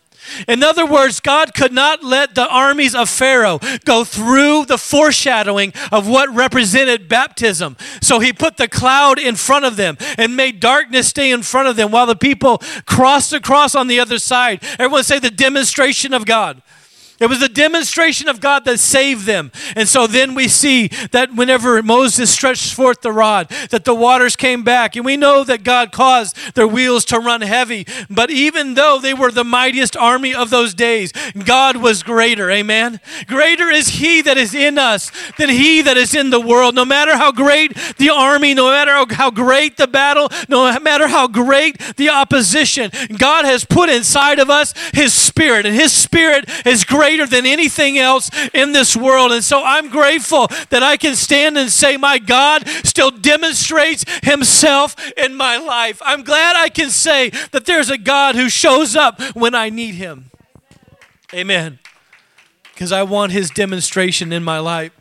[0.49, 5.73] In other words, God could not let the armies of Pharaoh go through the foreshadowing
[5.92, 7.77] of what represented baptism.
[8.01, 11.69] So he put the cloud in front of them and made darkness stay in front
[11.69, 14.62] of them while the people crossed across on the other side.
[14.79, 16.62] Everyone say the demonstration of God.
[17.19, 19.51] It was a demonstration of God that saved them.
[19.75, 24.37] And so then we see that whenever Moses stretched forth the rod, that the waters
[24.37, 24.97] came back.
[24.97, 27.87] And we know that God caused their wheels to run heavy.
[28.11, 31.13] But even though they were the mightiest army of those days,
[31.45, 32.51] God was greater.
[32.51, 33.01] Amen.
[33.27, 36.75] Greater is He that is in us than He that is in the world.
[36.75, 41.29] No matter how great the army, no matter how great the battle, no matter how
[41.29, 45.65] great the opposition, God has put inside of us His Spirit.
[45.65, 49.31] And His Spirit is great greater than anything else in this world.
[49.31, 54.97] And so I'm grateful that I can stand and say, My God still demonstrates Himself
[55.16, 56.03] in my life.
[56.05, 59.95] I'm glad I can say that there's a God who shows up when I need
[59.95, 60.33] Him.
[61.33, 61.79] Amen.
[62.73, 64.92] because I want his demonstration in my life.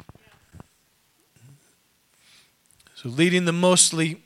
[2.96, 4.22] So, leading the mostly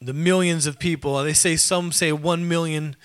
[0.00, 2.96] the millions of people, they say some say 1 million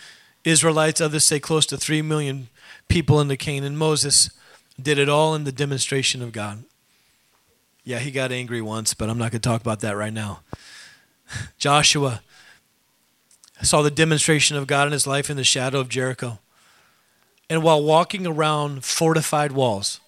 [0.44, 2.50] Israelites, others say close to 3 million
[2.88, 3.78] people in the Canaan.
[3.78, 4.30] Moses
[4.82, 6.64] did it all in the demonstration of God.
[7.84, 10.42] Yeah, he got angry once, but I'm not going to talk about that right now.
[11.58, 12.22] Joshua
[13.62, 16.40] saw the demonstration of God in his life in the shadow of Jericho.
[17.50, 20.00] And while walking around fortified walls,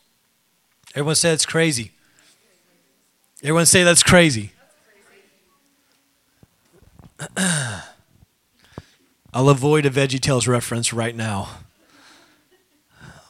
[0.93, 1.91] everyone said it's crazy.
[3.43, 4.52] Everyone say that's crazy.
[9.36, 11.50] I'll avoid a VeggieTales reference right now.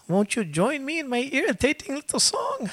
[0.08, 2.70] Won't you join me in my irritating little song?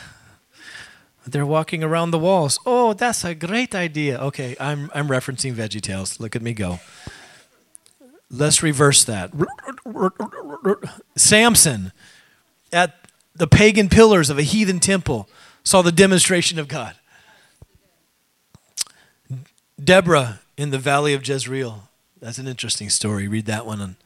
[1.26, 2.58] They're walking around the walls.
[2.66, 4.18] Oh, that's a great idea.
[4.18, 6.20] Okay, I'm, I'm referencing VeggieTales.
[6.20, 6.80] Look at me go.
[8.30, 9.30] Let's reverse that.
[11.16, 11.92] Samson,
[12.70, 15.26] at the pagan pillars of a heathen temple,
[15.64, 16.96] saw the demonstration of God.
[19.82, 21.88] Deborah in the valley of Jezreel.
[22.22, 23.26] That's an interesting story.
[23.26, 23.96] Read that one on,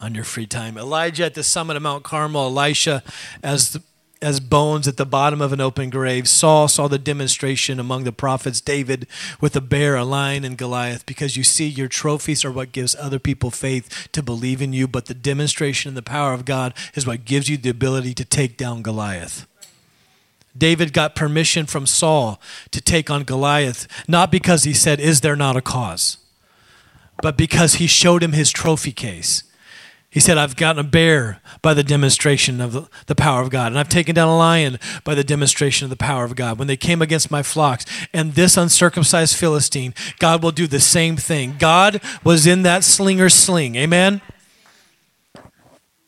[0.00, 0.78] on your free time.
[0.78, 2.46] Elijah at the summit of Mount Carmel.
[2.46, 3.02] Elisha
[3.42, 3.82] as the
[4.22, 6.28] as bones at the bottom of an open grave.
[6.28, 9.06] Saul saw the demonstration among the prophets, David
[9.40, 12.94] with a bear, a lion, and Goliath, because you see, your trophies are what gives
[12.96, 16.74] other people faith to believe in you, but the demonstration and the power of God
[16.94, 19.46] is what gives you the ability to take down Goliath.
[20.54, 22.38] David got permission from Saul
[22.72, 26.18] to take on Goliath, not because he said, Is there not a cause?
[27.22, 29.44] But because he showed him his trophy case.
[30.10, 33.78] He said, I've gotten a bear by the demonstration of the power of God, and
[33.78, 36.58] I've taken down a lion by the demonstration of the power of God.
[36.58, 41.16] When they came against my flocks, and this uncircumcised Philistine, God will do the same
[41.16, 41.54] thing.
[41.60, 43.76] God was in that slinger's sling.
[43.76, 44.20] Amen?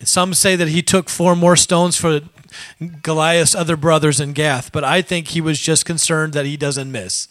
[0.03, 2.23] Some say that he took four more stones for
[3.03, 6.91] Goliath's other brothers in Gath, but I think he was just concerned that he doesn't
[6.91, 7.29] miss.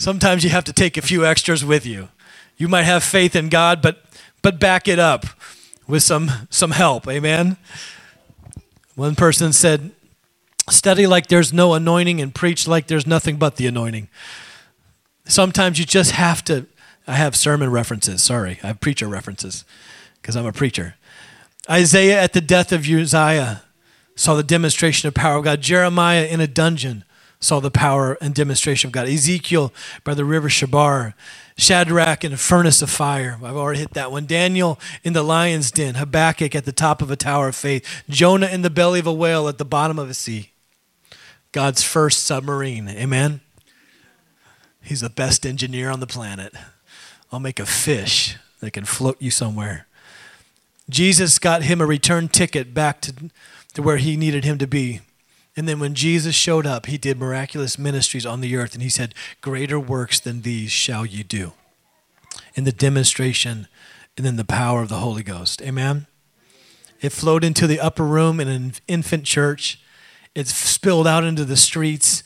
[0.00, 2.08] Sometimes you have to take a few extras with you.
[2.56, 4.02] You might have faith in God, but
[4.40, 5.26] but back it up
[5.86, 7.06] with some, some help.
[7.06, 7.58] Amen?
[8.94, 9.90] One person said,
[10.70, 14.08] Study like there's no anointing and preach like there's nothing but the anointing.
[15.26, 16.66] Sometimes you just have to.
[17.06, 18.58] I have sermon references, sorry.
[18.62, 19.66] I have preacher references
[20.22, 20.94] because I'm a preacher.
[21.68, 23.64] Isaiah at the death of Uzziah
[24.14, 25.60] saw the demonstration of power of God.
[25.60, 27.04] Jeremiah in a dungeon
[27.40, 29.08] saw the power and demonstration of God.
[29.08, 29.72] Ezekiel
[30.04, 31.14] by the river Chebar.
[31.56, 33.38] Shadrach in a furnace of fire.
[33.42, 34.26] I've already hit that one.
[34.26, 35.94] Daniel in the lion's den.
[35.94, 38.04] Habakkuk at the top of a tower of faith.
[38.08, 40.52] Jonah in the belly of a whale at the bottom of a sea.
[41.52, 42.88] God's first submarine.
[42.88, 43.40] Amen.
[44.82, 46.54] He's the best engineer on the planet.
[47.32, 49.86] I'll make a fish that can float you somewhere.
[50.88, 53.30] Jesus got him a return ticket back to,
[53.74, 55.00] to where he needed him to be.
[55.60, 58.88] And then when Jesus showed up, he did miraculous ministries on the earth, and he
[58.88, 61.52] said, Greater works than these shall you do.
[62.54, 63.68] In the demonstration
[64.16, 65.60] and then the power of the Holy Ghost.
[65.60, 66.06] Amen?
[67.02, 69.78] It flowed into the upper room in an infant church.
[70.34, 72.24] It spilled out into the streets,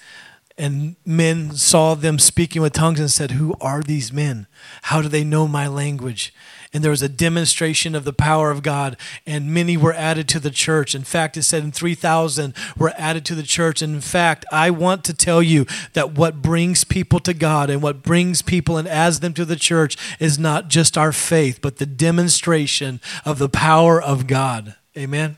[0.57, 4.47] and men saw them speaking with tongues and said, Who are these men?
[4.83, 6.33] How do they know my language?
[6.75, 10.41] And there was a demonstration of the power of God, and many were added to
[10.41, 10.95] the church.
[10.95, 13.81] In fact, it said in 3,000 were added to the church.
[13.81, 17.81] And in fact, I want to tell you that what brings people to God and
[17.81, 21.77] what brings people and adds them to the church is not just our faith, but
[21.77, 24.75] the demonstration of the power of God.
[24.99, 25.37] Amen.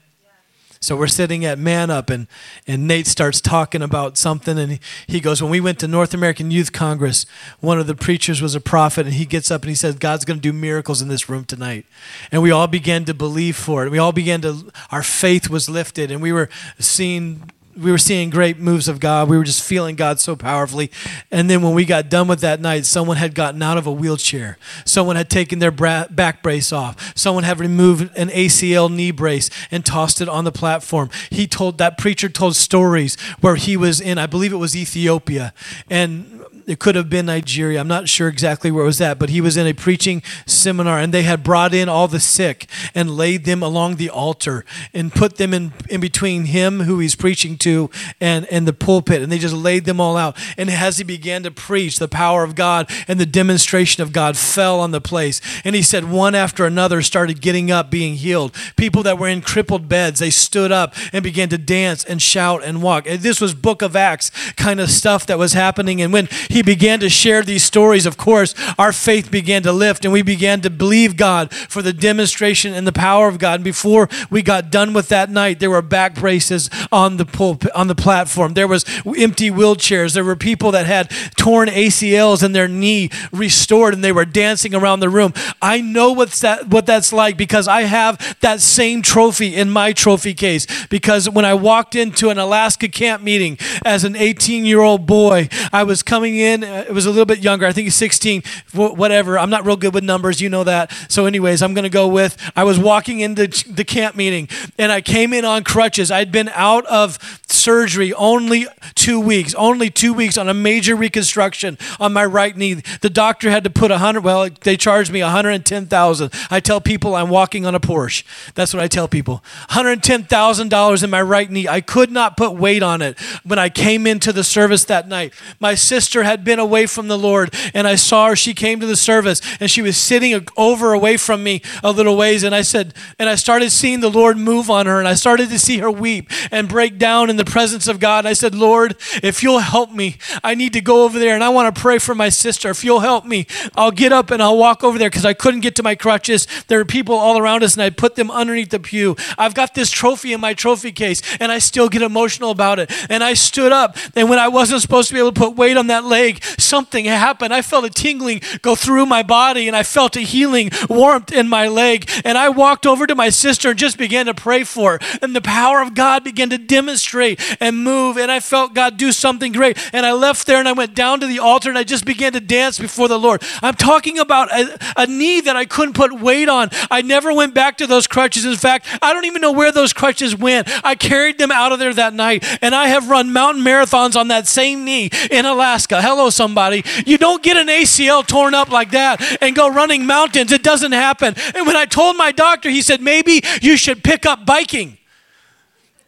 [0.81, 2.27] So we're sitting at Man Up, and,
[2.67, 6.15] and Nate starts talking about something, and he, he goes, When we went to North
[6.15, 7.27] American Youth Congress,
[7.61, 10.25] one of the preachers was a prophet, and he gets up and he says, God's
[10.25, 11.87] going to do miracles in this room tonight.
[12.31, 13.91] And we all began to believe for it.
[13.91, 18.31] We all began to, our faith was lifted, and we were seeing we were seeing
[18.31, 19.29] great moves of God.
[19.29, 20.91] We were just feeling God so powerfully.
[21.31, 23.93] And then when we got done with that night, someone had gotten out of a
[23.93, 24.59] wheelchair.
[24.85, 27.13] Someone had taken their back brace off.
[27.17, 31.11] Someone had removed an ACL knee brace and tossed it on the platform.
[31.31, 35.53] He told that preacher told stories where he was in, I believe it was Ethiopia,
[35.91, 36.36] and
[36.67, 37.81] it could have been Nigeria.
[37.81, 40.99] I'm not sure exactly where it was at, but he was in a preaching seminar
[40.99, 45.13] and they had brought in all the sick and laid them along the altar and
[45.13, 49.23] put them in, in between him who he's preaching to and, and the pulpit.
[49.23, 50.37] And they just laid them all out.
[50.57, 54.37] And as he began to preach, the power of God and the demonstration of God
[54.37, 55.41] fell on the place.
[55.65, 58.55] And he said, one after another started getting up, being healed.
[58.77, 62.65] People that were in crippled beds, they stood up and began to dance and shout
[62.65, 63.05] and walk.
[63.05, 66.03] This was book of Acts kind of stuff that was happening.
[66.03, 70.05] And when he began to share these stories, of course, our faith began to lift
[70.05, 73.57] and we began to believe God for the demonstration and the power of God.
[73.57, 77.73] And before we got done with that night, there were back braces on the pulpit,
[77.73, 78.55] on the platform.
[78.55, 78.85] There was
[79.17, 80.15] empty wheelchairs.
[80.15, 84.75] There were people that had torn ACLs and their knee restored and they were dancing
[84.75, 85.33] around the room.
[85.61, 89.93] I know what's that what that's like because I have that same trophy in my
[89.93, 95.49] trophy case because when I walked into an Alaska camp meeting as an 18-year-old boy,
[95.73, 97.67] I was coming in uh, it was a little bit younger.
[97.67, 99.39] I think he's 16, whatever.
[99.39, 100.93] I'm not real good with numbers, you know that.
[101.09, 104.93] So anyways, I'm going to go with I was walking into the camp meeting and
[104.93, 106.11] I came in on crutches.
[106.11, 111.79] I'd been out of surgery only 2 weeks, only 2 weeks on a major reconstruction
[111.99, 112.75] on my right knee.
[113.01, 116.33] The doctor had to put a 100 well, they charged me 110,000.
[116.51, 118.25] I tell people I'm walking on a Porsche.
[118.55, 119.43] That's what I tell people.
[119.71, 121.69] $110,000 in my right knee.
[121.69, 125.33] I could not put weight on it when I came into the service that night.
[125.61, 128.37] My sister had been away from the Lord and I saw her.
[128.37, 132.17] She came to the service and she was sitting over away from me a little
[132.17, 132.43] ways.
[132.43, 135.51] And I said, and I started seeing the Lord move on her and I started
[135.51, 138.27] to see her weep and break down in the presence of God.
[138.27, 141.49] I said, Lord, if you'll help me, I need to go over there and I
[141.49, 142.71] want to pray for my sister.
[142.71, 145.61] If you'll help me, I'll get up and I'll walk over there because I couldn't
[145.61, 146.47] get to my crutches.
[146.69, 149.17] There were people all around us and I put them underneath the pew.
[149.39, 152.91] I've got this trophy in my trophy case and I still get emotional about it.
[153.11, 155.77] And I stood up and when I wasn't supposed to be able to put weight
[155.77, 156.16] on that leg,
[156.59, 157.55] something happened.
[157.55, 161.49] I felt a tingling go through my body and I felt a healing warmth in
[161.49, 162.09] my leg.
[162.25, 165.19] And I walked over to my sister and just began to pray for her.
[165.23, 168.17] And the power of God began to demonstrate and move.
[168.17, 169.79] And I felt God do something great.
[169.93, 172.33] And I left there and I went down to the altar and I just began
[172.33, 173.43] to dance before the Lord.
[173.63, 176.71] I'm talking about a, a knee that I couldn't put weight on.
[176.91, 178.45] I never went back to those crutches.
[178.45, 180.69] In fact, I don't even know where those crutches went.
[180.85, 182.45] I carried them out of there that night.
[182.63, 186.01] And I have run mountain marathons on that same knee in Alaska.
[186.07, 186.85] Hello, somebody.
[187.05, 190.53] You don't get an ACL torn up like that and go running mountains.
[190.53, 191.35] It doesn't happen.
[191.53, 194.99] And when I told my doctor, he said, maybe you should pick up biking.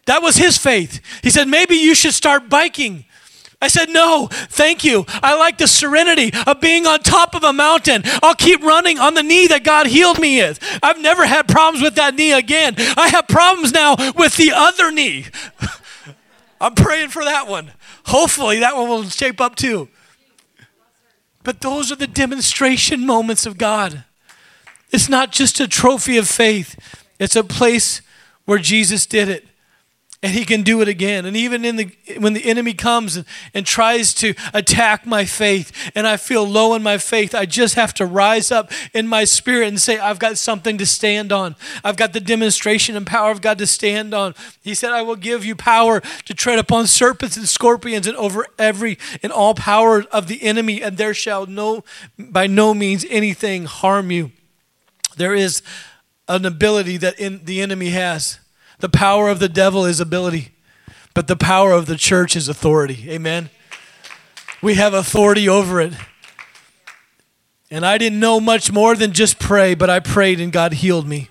[0.07, 1.01] That was his faith.
[1.25, 3.07] He said, maybe you should start biking.
[3.61, 5.05] I said, No, thank you.
[5.09, 8.03] I like the serenity of being on top of a mountain.
[8.23, 10.61] I'll keep running on the knee that God healed me with.
[10.81, 12.77] I've never had problems with that knee again.
[12.97, 15.27] I have problems now with the other knee.
[16.61, 17.73] I'm praying for that one.
[18.09, 19.89] Hopefully, that one will shape up too.
[21.43, 24.05] But those are the demonstration moments of God.
[24.91, 26.79] It's not just a trophy of faith,
[27.19, 28.01] it's a place
[28.45, 29.48] where Jesus did it
[30.21, 31.27] and he can do it again.
[31.27, 35.73] And even in the when the enemy comes and, and tries to attack my faith
[35.95, 39.25] and i feel low in my faith i just have to rise up in my
[39.25, 41.55] spirit and say i've got something to stand on.
[41.85, 44.35] I've got the demonstration and power of god to stand on.
[44.63, 48.47] He said i will give you power to tread upon serpents and scorpions and over
[48.59, 51.85] every and all power of the enemy and there shall no
[52.19, 54.33] by no means anything harm you.
[55.17, 55.63] There is
[56.27, 58.39] an ability that in, the enemy has
[58.79, 60.53] the power of the devil is ability,
[61.15, 63.11] but the power of the church is authority.
[63.11, 63.51] Amen.
[64.63, 65.93] We have authority over it.
[67.71, 71.07] And I didn't know much more than just pray, but I prayed and God healed
[71.07, 71.29] me.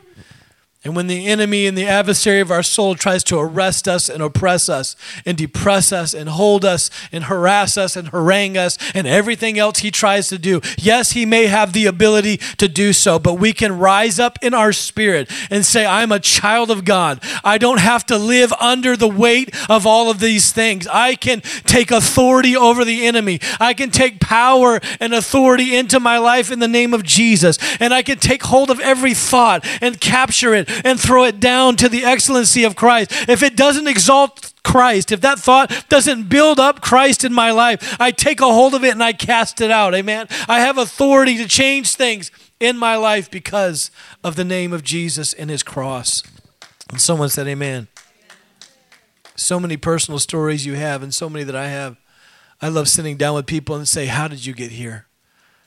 [0.88, 4.24] And when the enemy and the adversary of our soul tries to arrest us and
[4.24, 4.96] oppress us
[5.26, 9.80] and depress us and hold us and harass us and harangue us and everything else
[9.80, 13.52] he tries to do, yes, he may have the ability to do so, but we
[13.52, 17.22] can rise up in our spirit and say, I'm a child of God.
[17.44, 20.88] I don't have to live under the weight of all of these things.
[20.88, 23.42] I can take authority over the enemy.
[23.60, 27.60] I can take power and authority into my life in the name of Jesus.
[27.82, 31.76] And I can take hold of every thought and capture it and throw it down
[31.78, 33.12] to the excellency of Christ.
[33.30, 38.00] If it doesn't exalt Christ, if that thought doesn't build up Christ in my life,
[38.00, 39.96] I take a hold of it and I cast it out.
[39.96, 40.28] Amen.
[40.48, 43.92] I have authority to change things in my life because
[44.24, 46.24] of the name of Jesus and his cross.
[46.90, 47.88] And someone said, Amen.
[49.36, 51.98] So many personal stories you have, and so many that I have.
[52.60, 55.06] I love sitting down with people and say, How did you get here?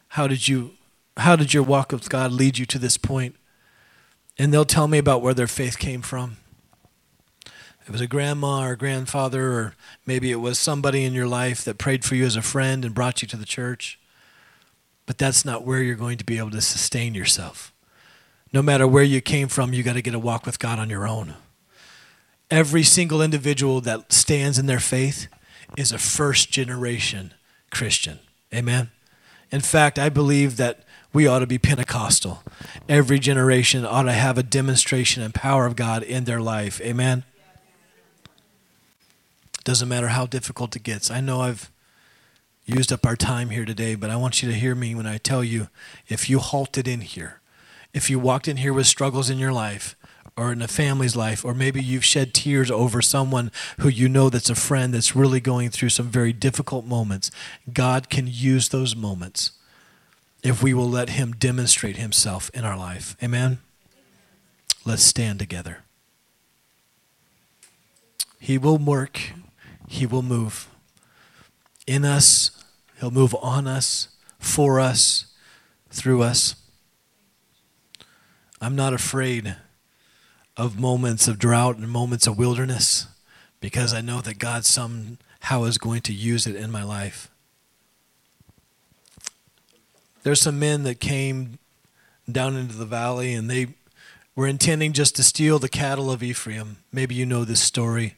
[0.09, 0.73] How did you
[1.16, 3.37] how did your walk with God lead you to this point?
[4.40, 6.38] And they'll tell me about where their faith came from.
[7.87, 9.74] It was a grandma or grandfather, or
[10.07, 12.94] maybe it was somebody in your life that prayed for you as a friend and
[12.94, 13.99] brought you to the church.
[15.05, 17.70] But that's not where you're going to be able to sustain yourself.
[18.51, 20.88] No matter where you came from, you got to get a walk with God on
[20.88, 21.34] your own.
[22.51, 25.28] Every single individual that stands in their faith
[25.76, 27.34] is a first generation
[27.70, 28.20] Christian.
[28.55, 28.91] Amen.
[29.53, 32.42] In fact, I believe that we ought to be Pentecostal.
[32.88, 36.80] Every generation ought to have a demonstration and power of God in their life.
[36.80, 37.24] Amen.
[39.64, 41.11] Doesn't matter how difficult it gets.
[41.11, 41.70] I know I've
[42.64, 45.18] used up our time here today, but I want you to hear me when I
[45.18, 45.68] tell you
[46.08, 47.40] if you halted in here,
[47.92, 49.96] if you walked in here with struggles in your life,
[50.36, 53.50] or in a family's life, or maybe you've shed tears over someone
[53.80, 57.30] who you know that's a friend that's really going through some very difficult moments,
[57.72, 59.52] God can use those moments
[60.43, 63.16] if we will let Him demonstrate Himself in our life.
[63.22, 63.59] Amen?
[64.84, 65.84] Let's stand together.
[68.38, 69.20] He will work,
[69.86, 70.68] He will move
[71.86, 72.51] in us,
[72.99, 75.26] He'll move on us, for us,
[75.91, 76.55] through us.
[78.61, 79.57] I'm not afraid
[80.57, 83.07] of moments of drought and moments of wilderness
[83.61, 87.30] because I know that God somehow is going to use it in my life.
[90.23, 91.59] There's some men that came
[92.31, 93.68] down into the valley and they
[94.37, 96.79] were intending just to steal the cattle of Ephraim.
[96.93, 98.16] Maybe you know this story.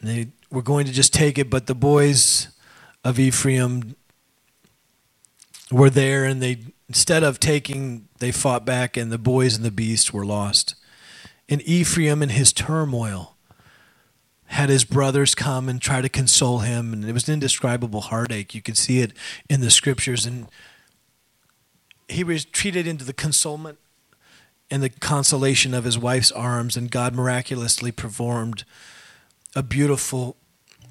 [0.00, 2.48] They were going to just take it, but the boys
[3.04, 3.96] of Ephraim
[5.70, 6.58] were there and they
[6.88, 10.74] instead of taking they fought back and the boys and the beast were lost.
[11.48, 13.36] And Ephraim in his turmoil
[14.50, 18.52] had his brothers come and try to console him and it was an indescribable heartache.
[18.52, 19.12] You can see it
[19.48, 20.48] in the scriptures and
[22.08, 23.78] he retreated into the consolement
[24.68, 28.64] and the consolation of his wife's arms and God miraculously performed
[29.54, 30.36] a beautiful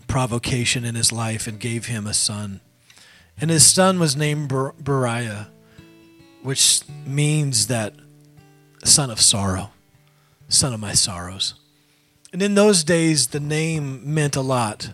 [0.08, 2.62] provocation in his life and gave him a son.
[3.42, 5.48] And his son was named Ber- Beriah,
[6.44, 7.94] which means that
[8.86, 9.72] son of sorrow,
[10.48, 11.56] son of my sorrows.
[12.32, 14.92] And in those days, the name meant a lot.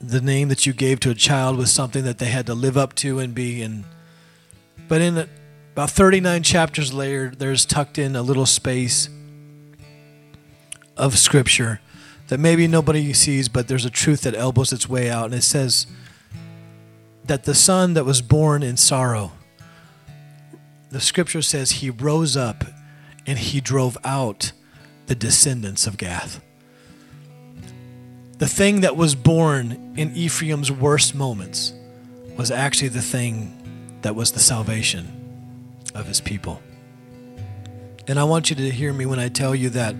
[0.00, 2.76] The name that you gave to a child was something that they had to live
[2.76, 3.62] up to and be.
[3.62, 3.84] And
[4.88, 5.28] but in
[5.74, 9.08] about 39 chapters later, there's tucked in a little space
[10.96, 11.80] of scripture
[12.28, 15.26] that maybe nobody sees, but there's a truth that elbows its way out.
[15.26, 15.86] And it says
[17.24, 19.32] that the son that was born in sorrow,
[20.90, 22.64] the scripture says he rose up
[23.24, 24.52] and he drove out
[25.12, 26.42] the descendants of Gath.
[28.38, 31.74] The thing that was born in Ephraim's worst moments
[32.38, 36.62] was actually the thing that was the salvation of his people.
[38.08, 39.94] And I want you to hear me when I tell you that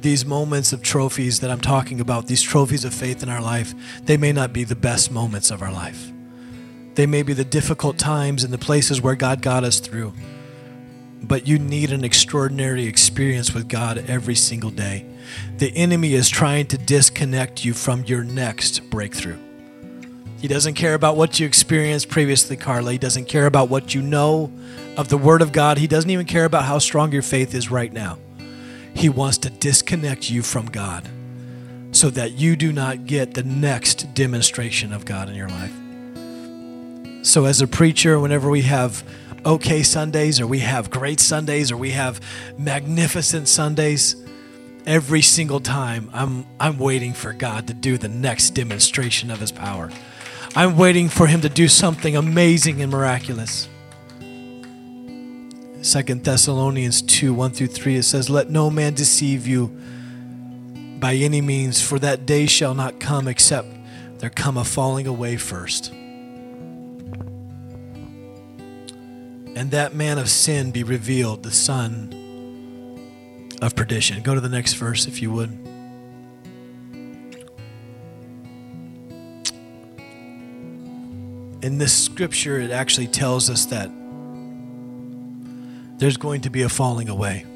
[0.00, 3.74] these moments of trophies that I'm talking about, these trophies of faith in our life,
[4.04, 6.12] they may not be the best moments of our life.
[6.94, 10.12] They may be the difficult times and the places where God got us through.
[11.26, 15.06] But you need an extraordinary experience with God every single day.
[15.56, 19.38] The enemy is trying to disconnect you from your next breakthrough.
[20.38, 22.92] He doesn't care about what you experienced previously, Carla.
[22.92, 24.52] He doesn't care about what you know
[24.98, 25.78] of the Word of God.
[25.78, 28.18] He doesn't even care about how strong your faith is right now.
[28.94, 31.08] He wants to disconnect you from God
[31.92, 35.72] so that you do not get the next demonstration of God in your life.
[37.24, 39.02] So, as a preacher, whenever we have
[39.44, 42.20] okay Sundays, or we have great Sundays, or we have
[42.58, 44.16] magnificent Sundays,
[44.86, 49.52] every single time I'm, I'm waiting for God to do the next demonstration of His
[49.52, 49.90] power.
[50.56, 53.68] I'm waiting for Him to do something amazing and miraculous.
[55.82, 59.66] Second Thessalonians 2 1 through 3, it says, Let no man deceive you
[60.98, 63.68] by any means, for that day shall not come except
[64.18, 65.92] there come a falling away first.
[69.56, 72.12] And that man of sin be revealed, the son
[73.62, 74.22] of perdition.
[74.22, 75.50] Go to the next verse if you would.
[81.62, 83.90] In this scripture, it actually tells us that
[85.98, 87.46] there's going to be a falling away.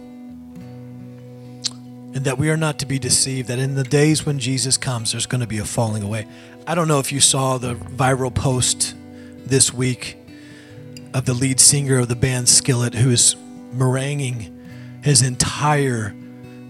[2.14, 5.12] And that we are not to be deceived, that in the days when Jesus comes,
[5.12, 6.26] there's going to be a falling away.
[6.66, 8.94] I don't know if you saw the viral post
[9.44, 10.17] this week
[11.14, 13.34] of the lead singer of the band Skillet, who is
[13.74, 16.14] meringuing his entire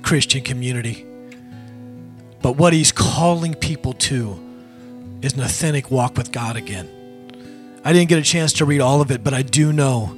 [0.02, 1.04] Christian community.
[2.40, 4.38] But what he's calling people to
[5.22, 6.88] is an authentic walk with God again.
[7.84, 10.14] I didn't get a chance to read all of it, but I do know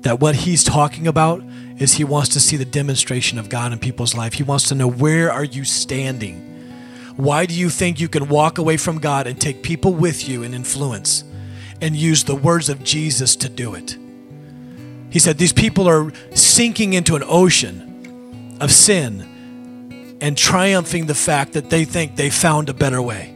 [0.00, 1.42] that what he's talking about
[1.78, 4.34] is he wants to see the demonstration of God in people's life.
[4.34, 6.42] He wants to know where are you standing?
[7.16, 10.42] Why do you think you can walk away from God and take people with you
[10.42, 11.24] and influence
[11.80, 13.96] and use the words of Jesus to do it?
[15.10, 21.52] He said these people are sinking into an ocean of sin and triumphing the fact
[21.52, 23.32] that they think they found a better way.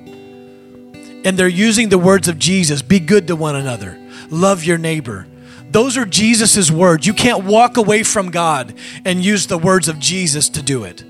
[1.25, 3.99] And they're using the words of Jesus be good to one another,
[4.31, 5.27] love your neighbor,
[5.71, 7.07] those are Jesus' words.
[7.07, 8.75] You can't walk away from God
[9.05, 11.05] and use the words of Jesus to do it.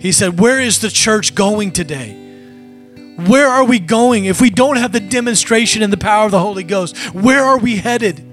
[0.00, 2.29] He said, Where is the church going today?
[3.28, 6.38] Where are we going if we don't have the demonstration and the power of the
[6.38, 6.96] Holy Ghost?
[7.14, 8.26] Where are we headed?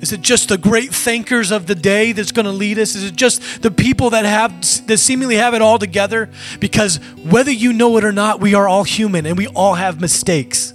[0.00, 2.94] Is it just the great thinkers of the day that's going to lead us?
[2.94, 4.52] Is it just the people that have
[4.86, 6.30] that seemingly have it all together?
[6.60, 10.00] Because whether you know it or not, we are all human and we all have
[10.00, 10.72] mistakes.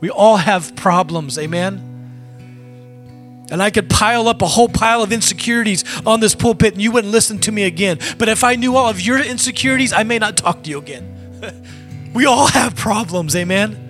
[0.00, 1.38] We all have problems.
[1.38, 1.84] Amen.
[3.50, 6.92] And I could pile up a whole pile of insecurities on this pulpit and you
[6.92, 7.98] wouldn't listen to me again.
[8.18, 11.14] But if I knew all of your insecurities, I may not talk to you again.
[12.14, 13.84] we all have problems, amen?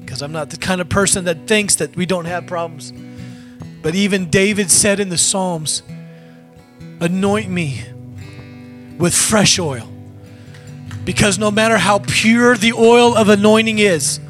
[0.00, 2.92] Because I'm not the kind of person that thinks that we don't have problems.
[3.82, 5.82] But even David said in the Psalms,
[7.00, 7.82] Anoint me
[8.96, 9.88] with fresh oil.
[11.04, 14.20] Because no matter how pure the oil of anointing is,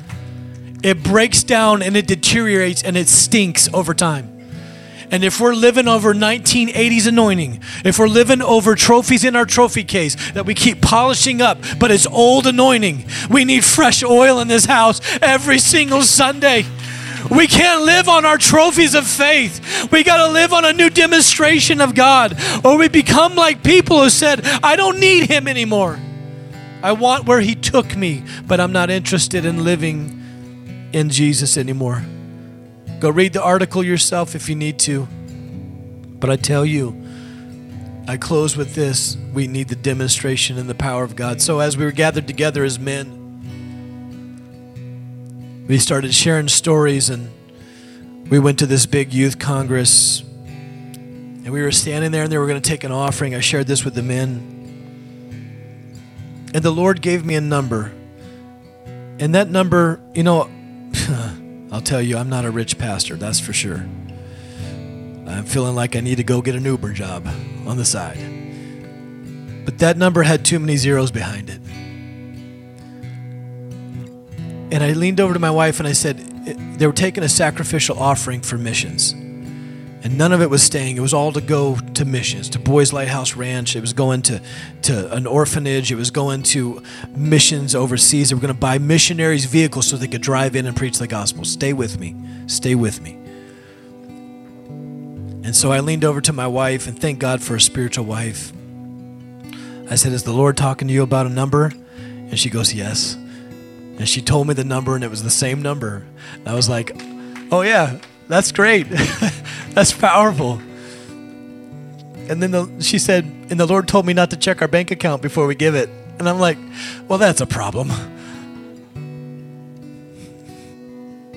[0.83, 4.32] it breaks down and it deteriorates and it stinks over time.
[5.13, 9.85] And if we're living over 1980s anointing, if we're living over trophies in our trophy
[9.85, 14.49] case that we keep polishing up, but it's old anointing, we need fresh oil in
[14.49, 16.65] this house every single Sunday.
[17.31, 19.93] We can't live on our trophies of faith.
[19.93, 22.35] We got to live on a new demonstration of God,
[22.65, 26.01] or we become like people who said, I don't need Him anymore.
[26.83, 32.03] I want where He took me, but I'm not interested in living in Jesus anymore.
[33.03, 35.09] Go read the article yourself if you need to.
[36.21, 36.97] But I tell you,
[38.07, 39.17] I close with this.
[39.35, 41.43] We need the demonstration and the power of God.
[41.43, 43.19] So, as we were gathered together as men,
[45.67, 47.29] we started sharing stories and
[48.31, 52.47] we went to this big youth congress and we were standing there and they were
[52.47, 53.35] going to take an offering.
[53.35, 54.61] I shared this with the men.
[56.55, 57.93] And the Lord gave me a number.
[59.19, 60.49] And that number, you know,
[61.73, 63.87] I'll tell you, I'm not a rich pastor, that's for sure.
[65.27, 67.27] I'm feeling like I need to go get an Uber job
[67.67, 68.19] on the side.
[69.65, 71.61] But that number had too many zeros behind it.
[74.71, 77.29] And I leaned over to my wife and I said, eh, they were taking a
[77.29, 79.15] sacrificial offering for missions.
[80.05, 80.97] And none of it was staying.
[80.97, 83.77] It was all to go to missions, to Boys Lighthouse Ranch.
[83.77, 84.43] It was going to,
[84.83, 85.93] to an orphanage.
[85.93, 88.31] It was going to missions overseas.
[88.31, 91.07] They were going to buy missionaries' vehicles so they could drive in and preach the
[91.07, 91.45] gospel.
[91.45, 92.17] Stay with me.
[92.49, 93.13] Stay with me.
[95.45, 98.53] And so I leaned over to my wife and thank God for a spiritual wife.
[99.91, 101.73] I said, Is the Lord talking to you about a number?
[101.97, 103.15] And she goes, Yes.
[103.15, 106.07] And she told me the number, and it was the same number.
[106.35, 106.93] And I was like,
[107.53, 107.99] Oh, yeah,
[108.29, 108.87] that's great.
[109.75, 110.61] that's powerful.
[112.29, 114.91] And then the, she said, And the Lord told me not to check our bank
[114.91, 115.89] account before we give it.
[116.19, 116.59] And I'm like,
[117.09, 117.91] Well, that's a problem.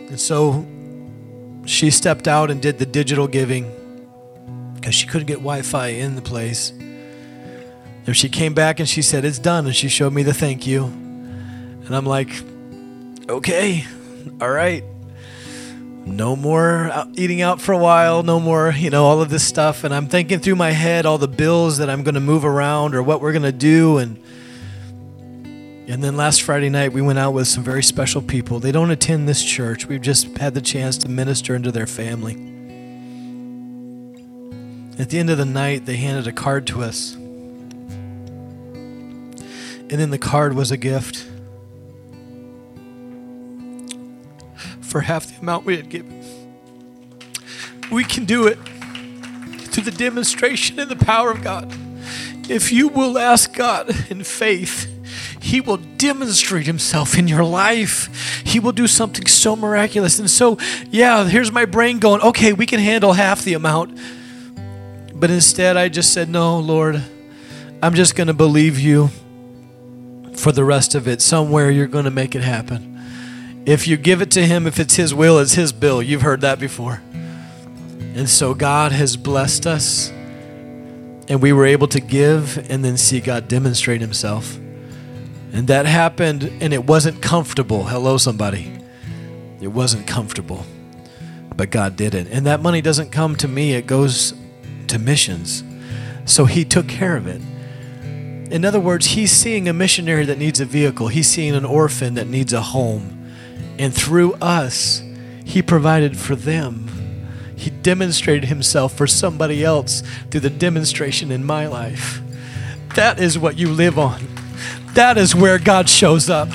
[0.07, 0.65] And so
[1.65, 3.71] she stepped out and did the digital giving
[4.75, 6.71] because she couldn't get Wi Fi in the place.
[8.07, 9.65] And she came back and she said, It's done.
[9.65, 10.85] And she showed me the thank you.
[10.85, 12.29] And I'm like,
[13.29, 13.85] okay,
[14.39, 14.83] all right.
[16.05, 19.43] No more uh, eating out for a while, no more, you know, all of this
[19.45, 19.83] stuff.
[19.83, 22.93] And I'm thinking through my head all the bills that I'm going to move around
[22.93, 23.97] or what we're going to do.
[23.97, 24.21] And,
[25.89, 28.59] and then last Friday night, we went out with some very special people.
[28.59, 29.87] They don't attend this church.
[29.87, 32.33] We've just had the chance to minister into their family.
[34.99, 37.15] At the end of the night, they handed a card to us.
[39.87, 41.25] And in the card was a gift.
[44.95, 46.23] For half the amount we had given.
[47.91, 48.57] We can do it
[49.67, 51.69] through the demonstration and the power of God.
[52.47, 54.87] If you will ask God in faith,
[55.41, 58.41] He will demonstrate Himself in your life.
[58.45, 60.17] He will do something so miraculous.
[60.17, 60.57] And so,
[60.91, 63.99] yeah, here's my brain going, okay, we can handle half the amount.
[65.13, 67.03] But instead, I just said, no, Lord,
[67.83, 69.09] I'm just going to believe you
[70.37, 71.21] for the rest of it.
[71.21, 72.94] Somewhere you're going to make it happen.
[73.65, 76.01] If you give it to Him, if it's His will, it's His bill.
[76.01, 77.01] You've heard that before.
[78.13, 80.09] And so God has blessed us,
[81.27, 84.55] and we were able to give and then see God demonstrate Himself.
[85.51, 87.85] And that happened, and it wasn't comfortable.
[87.85, 88.71] Hello, somebody.
[89.59, 90.63] It wasn't comfortable,
[91.55, 92.27] but God did it.
[92.29, 94.35] And that money doesn't come to me, it goes
[94.87, 95.63] to missions.
[96.25, 97.41] So He took care of it.
[98.51, 102.13] In other words, He's seeing a missionary that needs a vehicle, He's seeing an orphan
[102.13, 103.24] that needs a home.
[103.77, 103.85] Mm.
[103.85, 105.01] And through us,
[105.43, 106.89] He provided for them.
[107.55, 112.21] He demonstrated Himself for somebody else through the demonstration in my life.
[112.95, 114.21] That is what you live on.
[114.93, 116.49] That is where God shows up.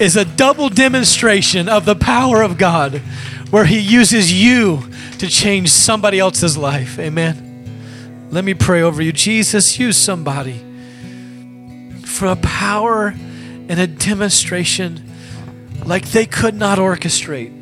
[0.00, 3.02] Is a double demonstration of the power of God
[3.50, 4.82] where He uses you
[5.18, 6.98] to change somebody else's life.
[6.98, 8.28] Amen.
[8.30, 9.12] Let me pray over you.
[9.12, 10.64] Jesus, use somebody
[12.04, 13.08] for a power
[13.68, 15.09] and a demonstration
[15.84, 17.56] like they could not orchestrate,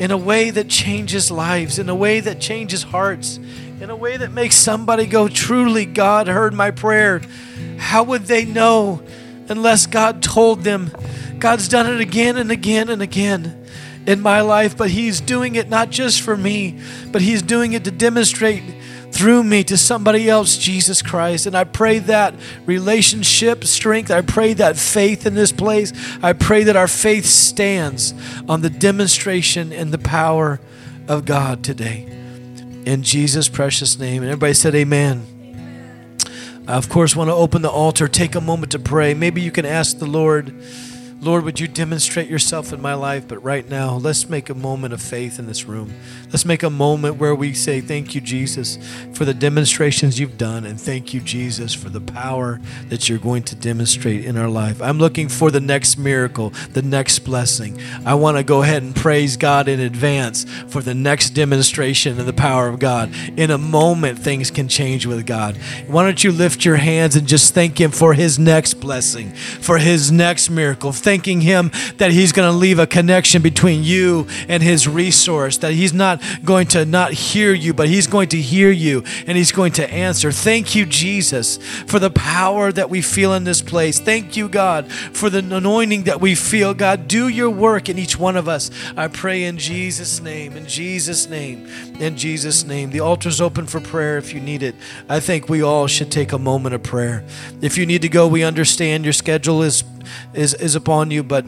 [0.00, 3.38] in a way that changes lives, in a way that changes hearts,
[3.80, 7.20] in a way that makes somebody go, Truly, God heard my prayer.
[7.78, 9.02] How would they know
[9.48, 10.90] unless God told them?
[11.38, 13.66] God's done it again and again and again
[14.06, 16.80] in my life, but He's doing it not just for me,
[17.12, 18.62] but He's doing it to demonstrate
[19.12, 21.46] through me to somebody else, Jesus Christ.
[21.46, 22.34] And I pray that
[22.66, 25.92] relationship strength, I pray that faith in this place,
[26.22, 28.14] I pray that our faith stands
[28.48, 30.60] on the demonstration and the power
[31.08, 32.06] of God today.
[32.84, 34.22] In Jesus' precious name.
[34.22, 35.34] And everybody said, Amen.
[36.66, 39.14] I, of course, want to open the altar, take a moment to pray.
[39.14, 40.54] Maybe you can ask the Lord.
[41.20, 43.26] Lord, would you demonstrate yourself in my life?
[43.26, 45.92] But right now, let's make a moment of faith in this room.
[46.26, 48.78] Let's make a moment where we say, Thank you, Jesus,
[49.14, 53.42] for the demonstrations you've done, and thank you, Jesus, for the power that you're going
[53.44, 54.80] to demonstrate in our life.
[54.80, 57.80] I'm looking for the next miracle, the next blessing.
[58.06, 62.26] I want to go ahead and praise God in advance for the next demonstration of
[62.26, 63.12] the power of God.
[63.36, 65.56] In a moment, things can change with God.
[65.88, 69.78] Why don't you lift your hands and just thank Him for His next blessing, for
[69.78, 70.92] His next miracle?
[71.08, 75.72] Thanking Him that He's going to leave a connection between you and His resource, that
[75.72, 79.50] He's not going to not hear you, but He's going to hear you and He's
[79.50, 80.30] going to answer.
[80.30, 81.56] Thank you, Jesus,
[81.86, 83.98] for the power that we feel in this place.
[83.98, 86.74] Thank you, God, for the anointing that we feel.
[86.74, 88.70] God, do your work in each one of us.
[88.94, 91.66] I pray in Jesus' name, in Jesus' name,
[91.98, 92.90] in Jesus' name.
[92.90, 94.74] The altar's open for prayer if you need it.
[95.08, 97.24] I think we all should take a moment of prayer.
[97.60, 99.84] If you need to go, we understand your schedule is
[100.34, 101.46] is, is upon you, but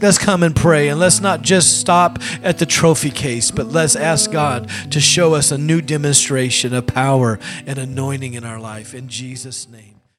[0.00, 3.96] let's come and pray and let's not just stop at the trophy case, but let's
[3.96, 8.94] ask God to show us a new demonstration of power and anointing in our life.
[8.94, 9.89] In Jesus' name.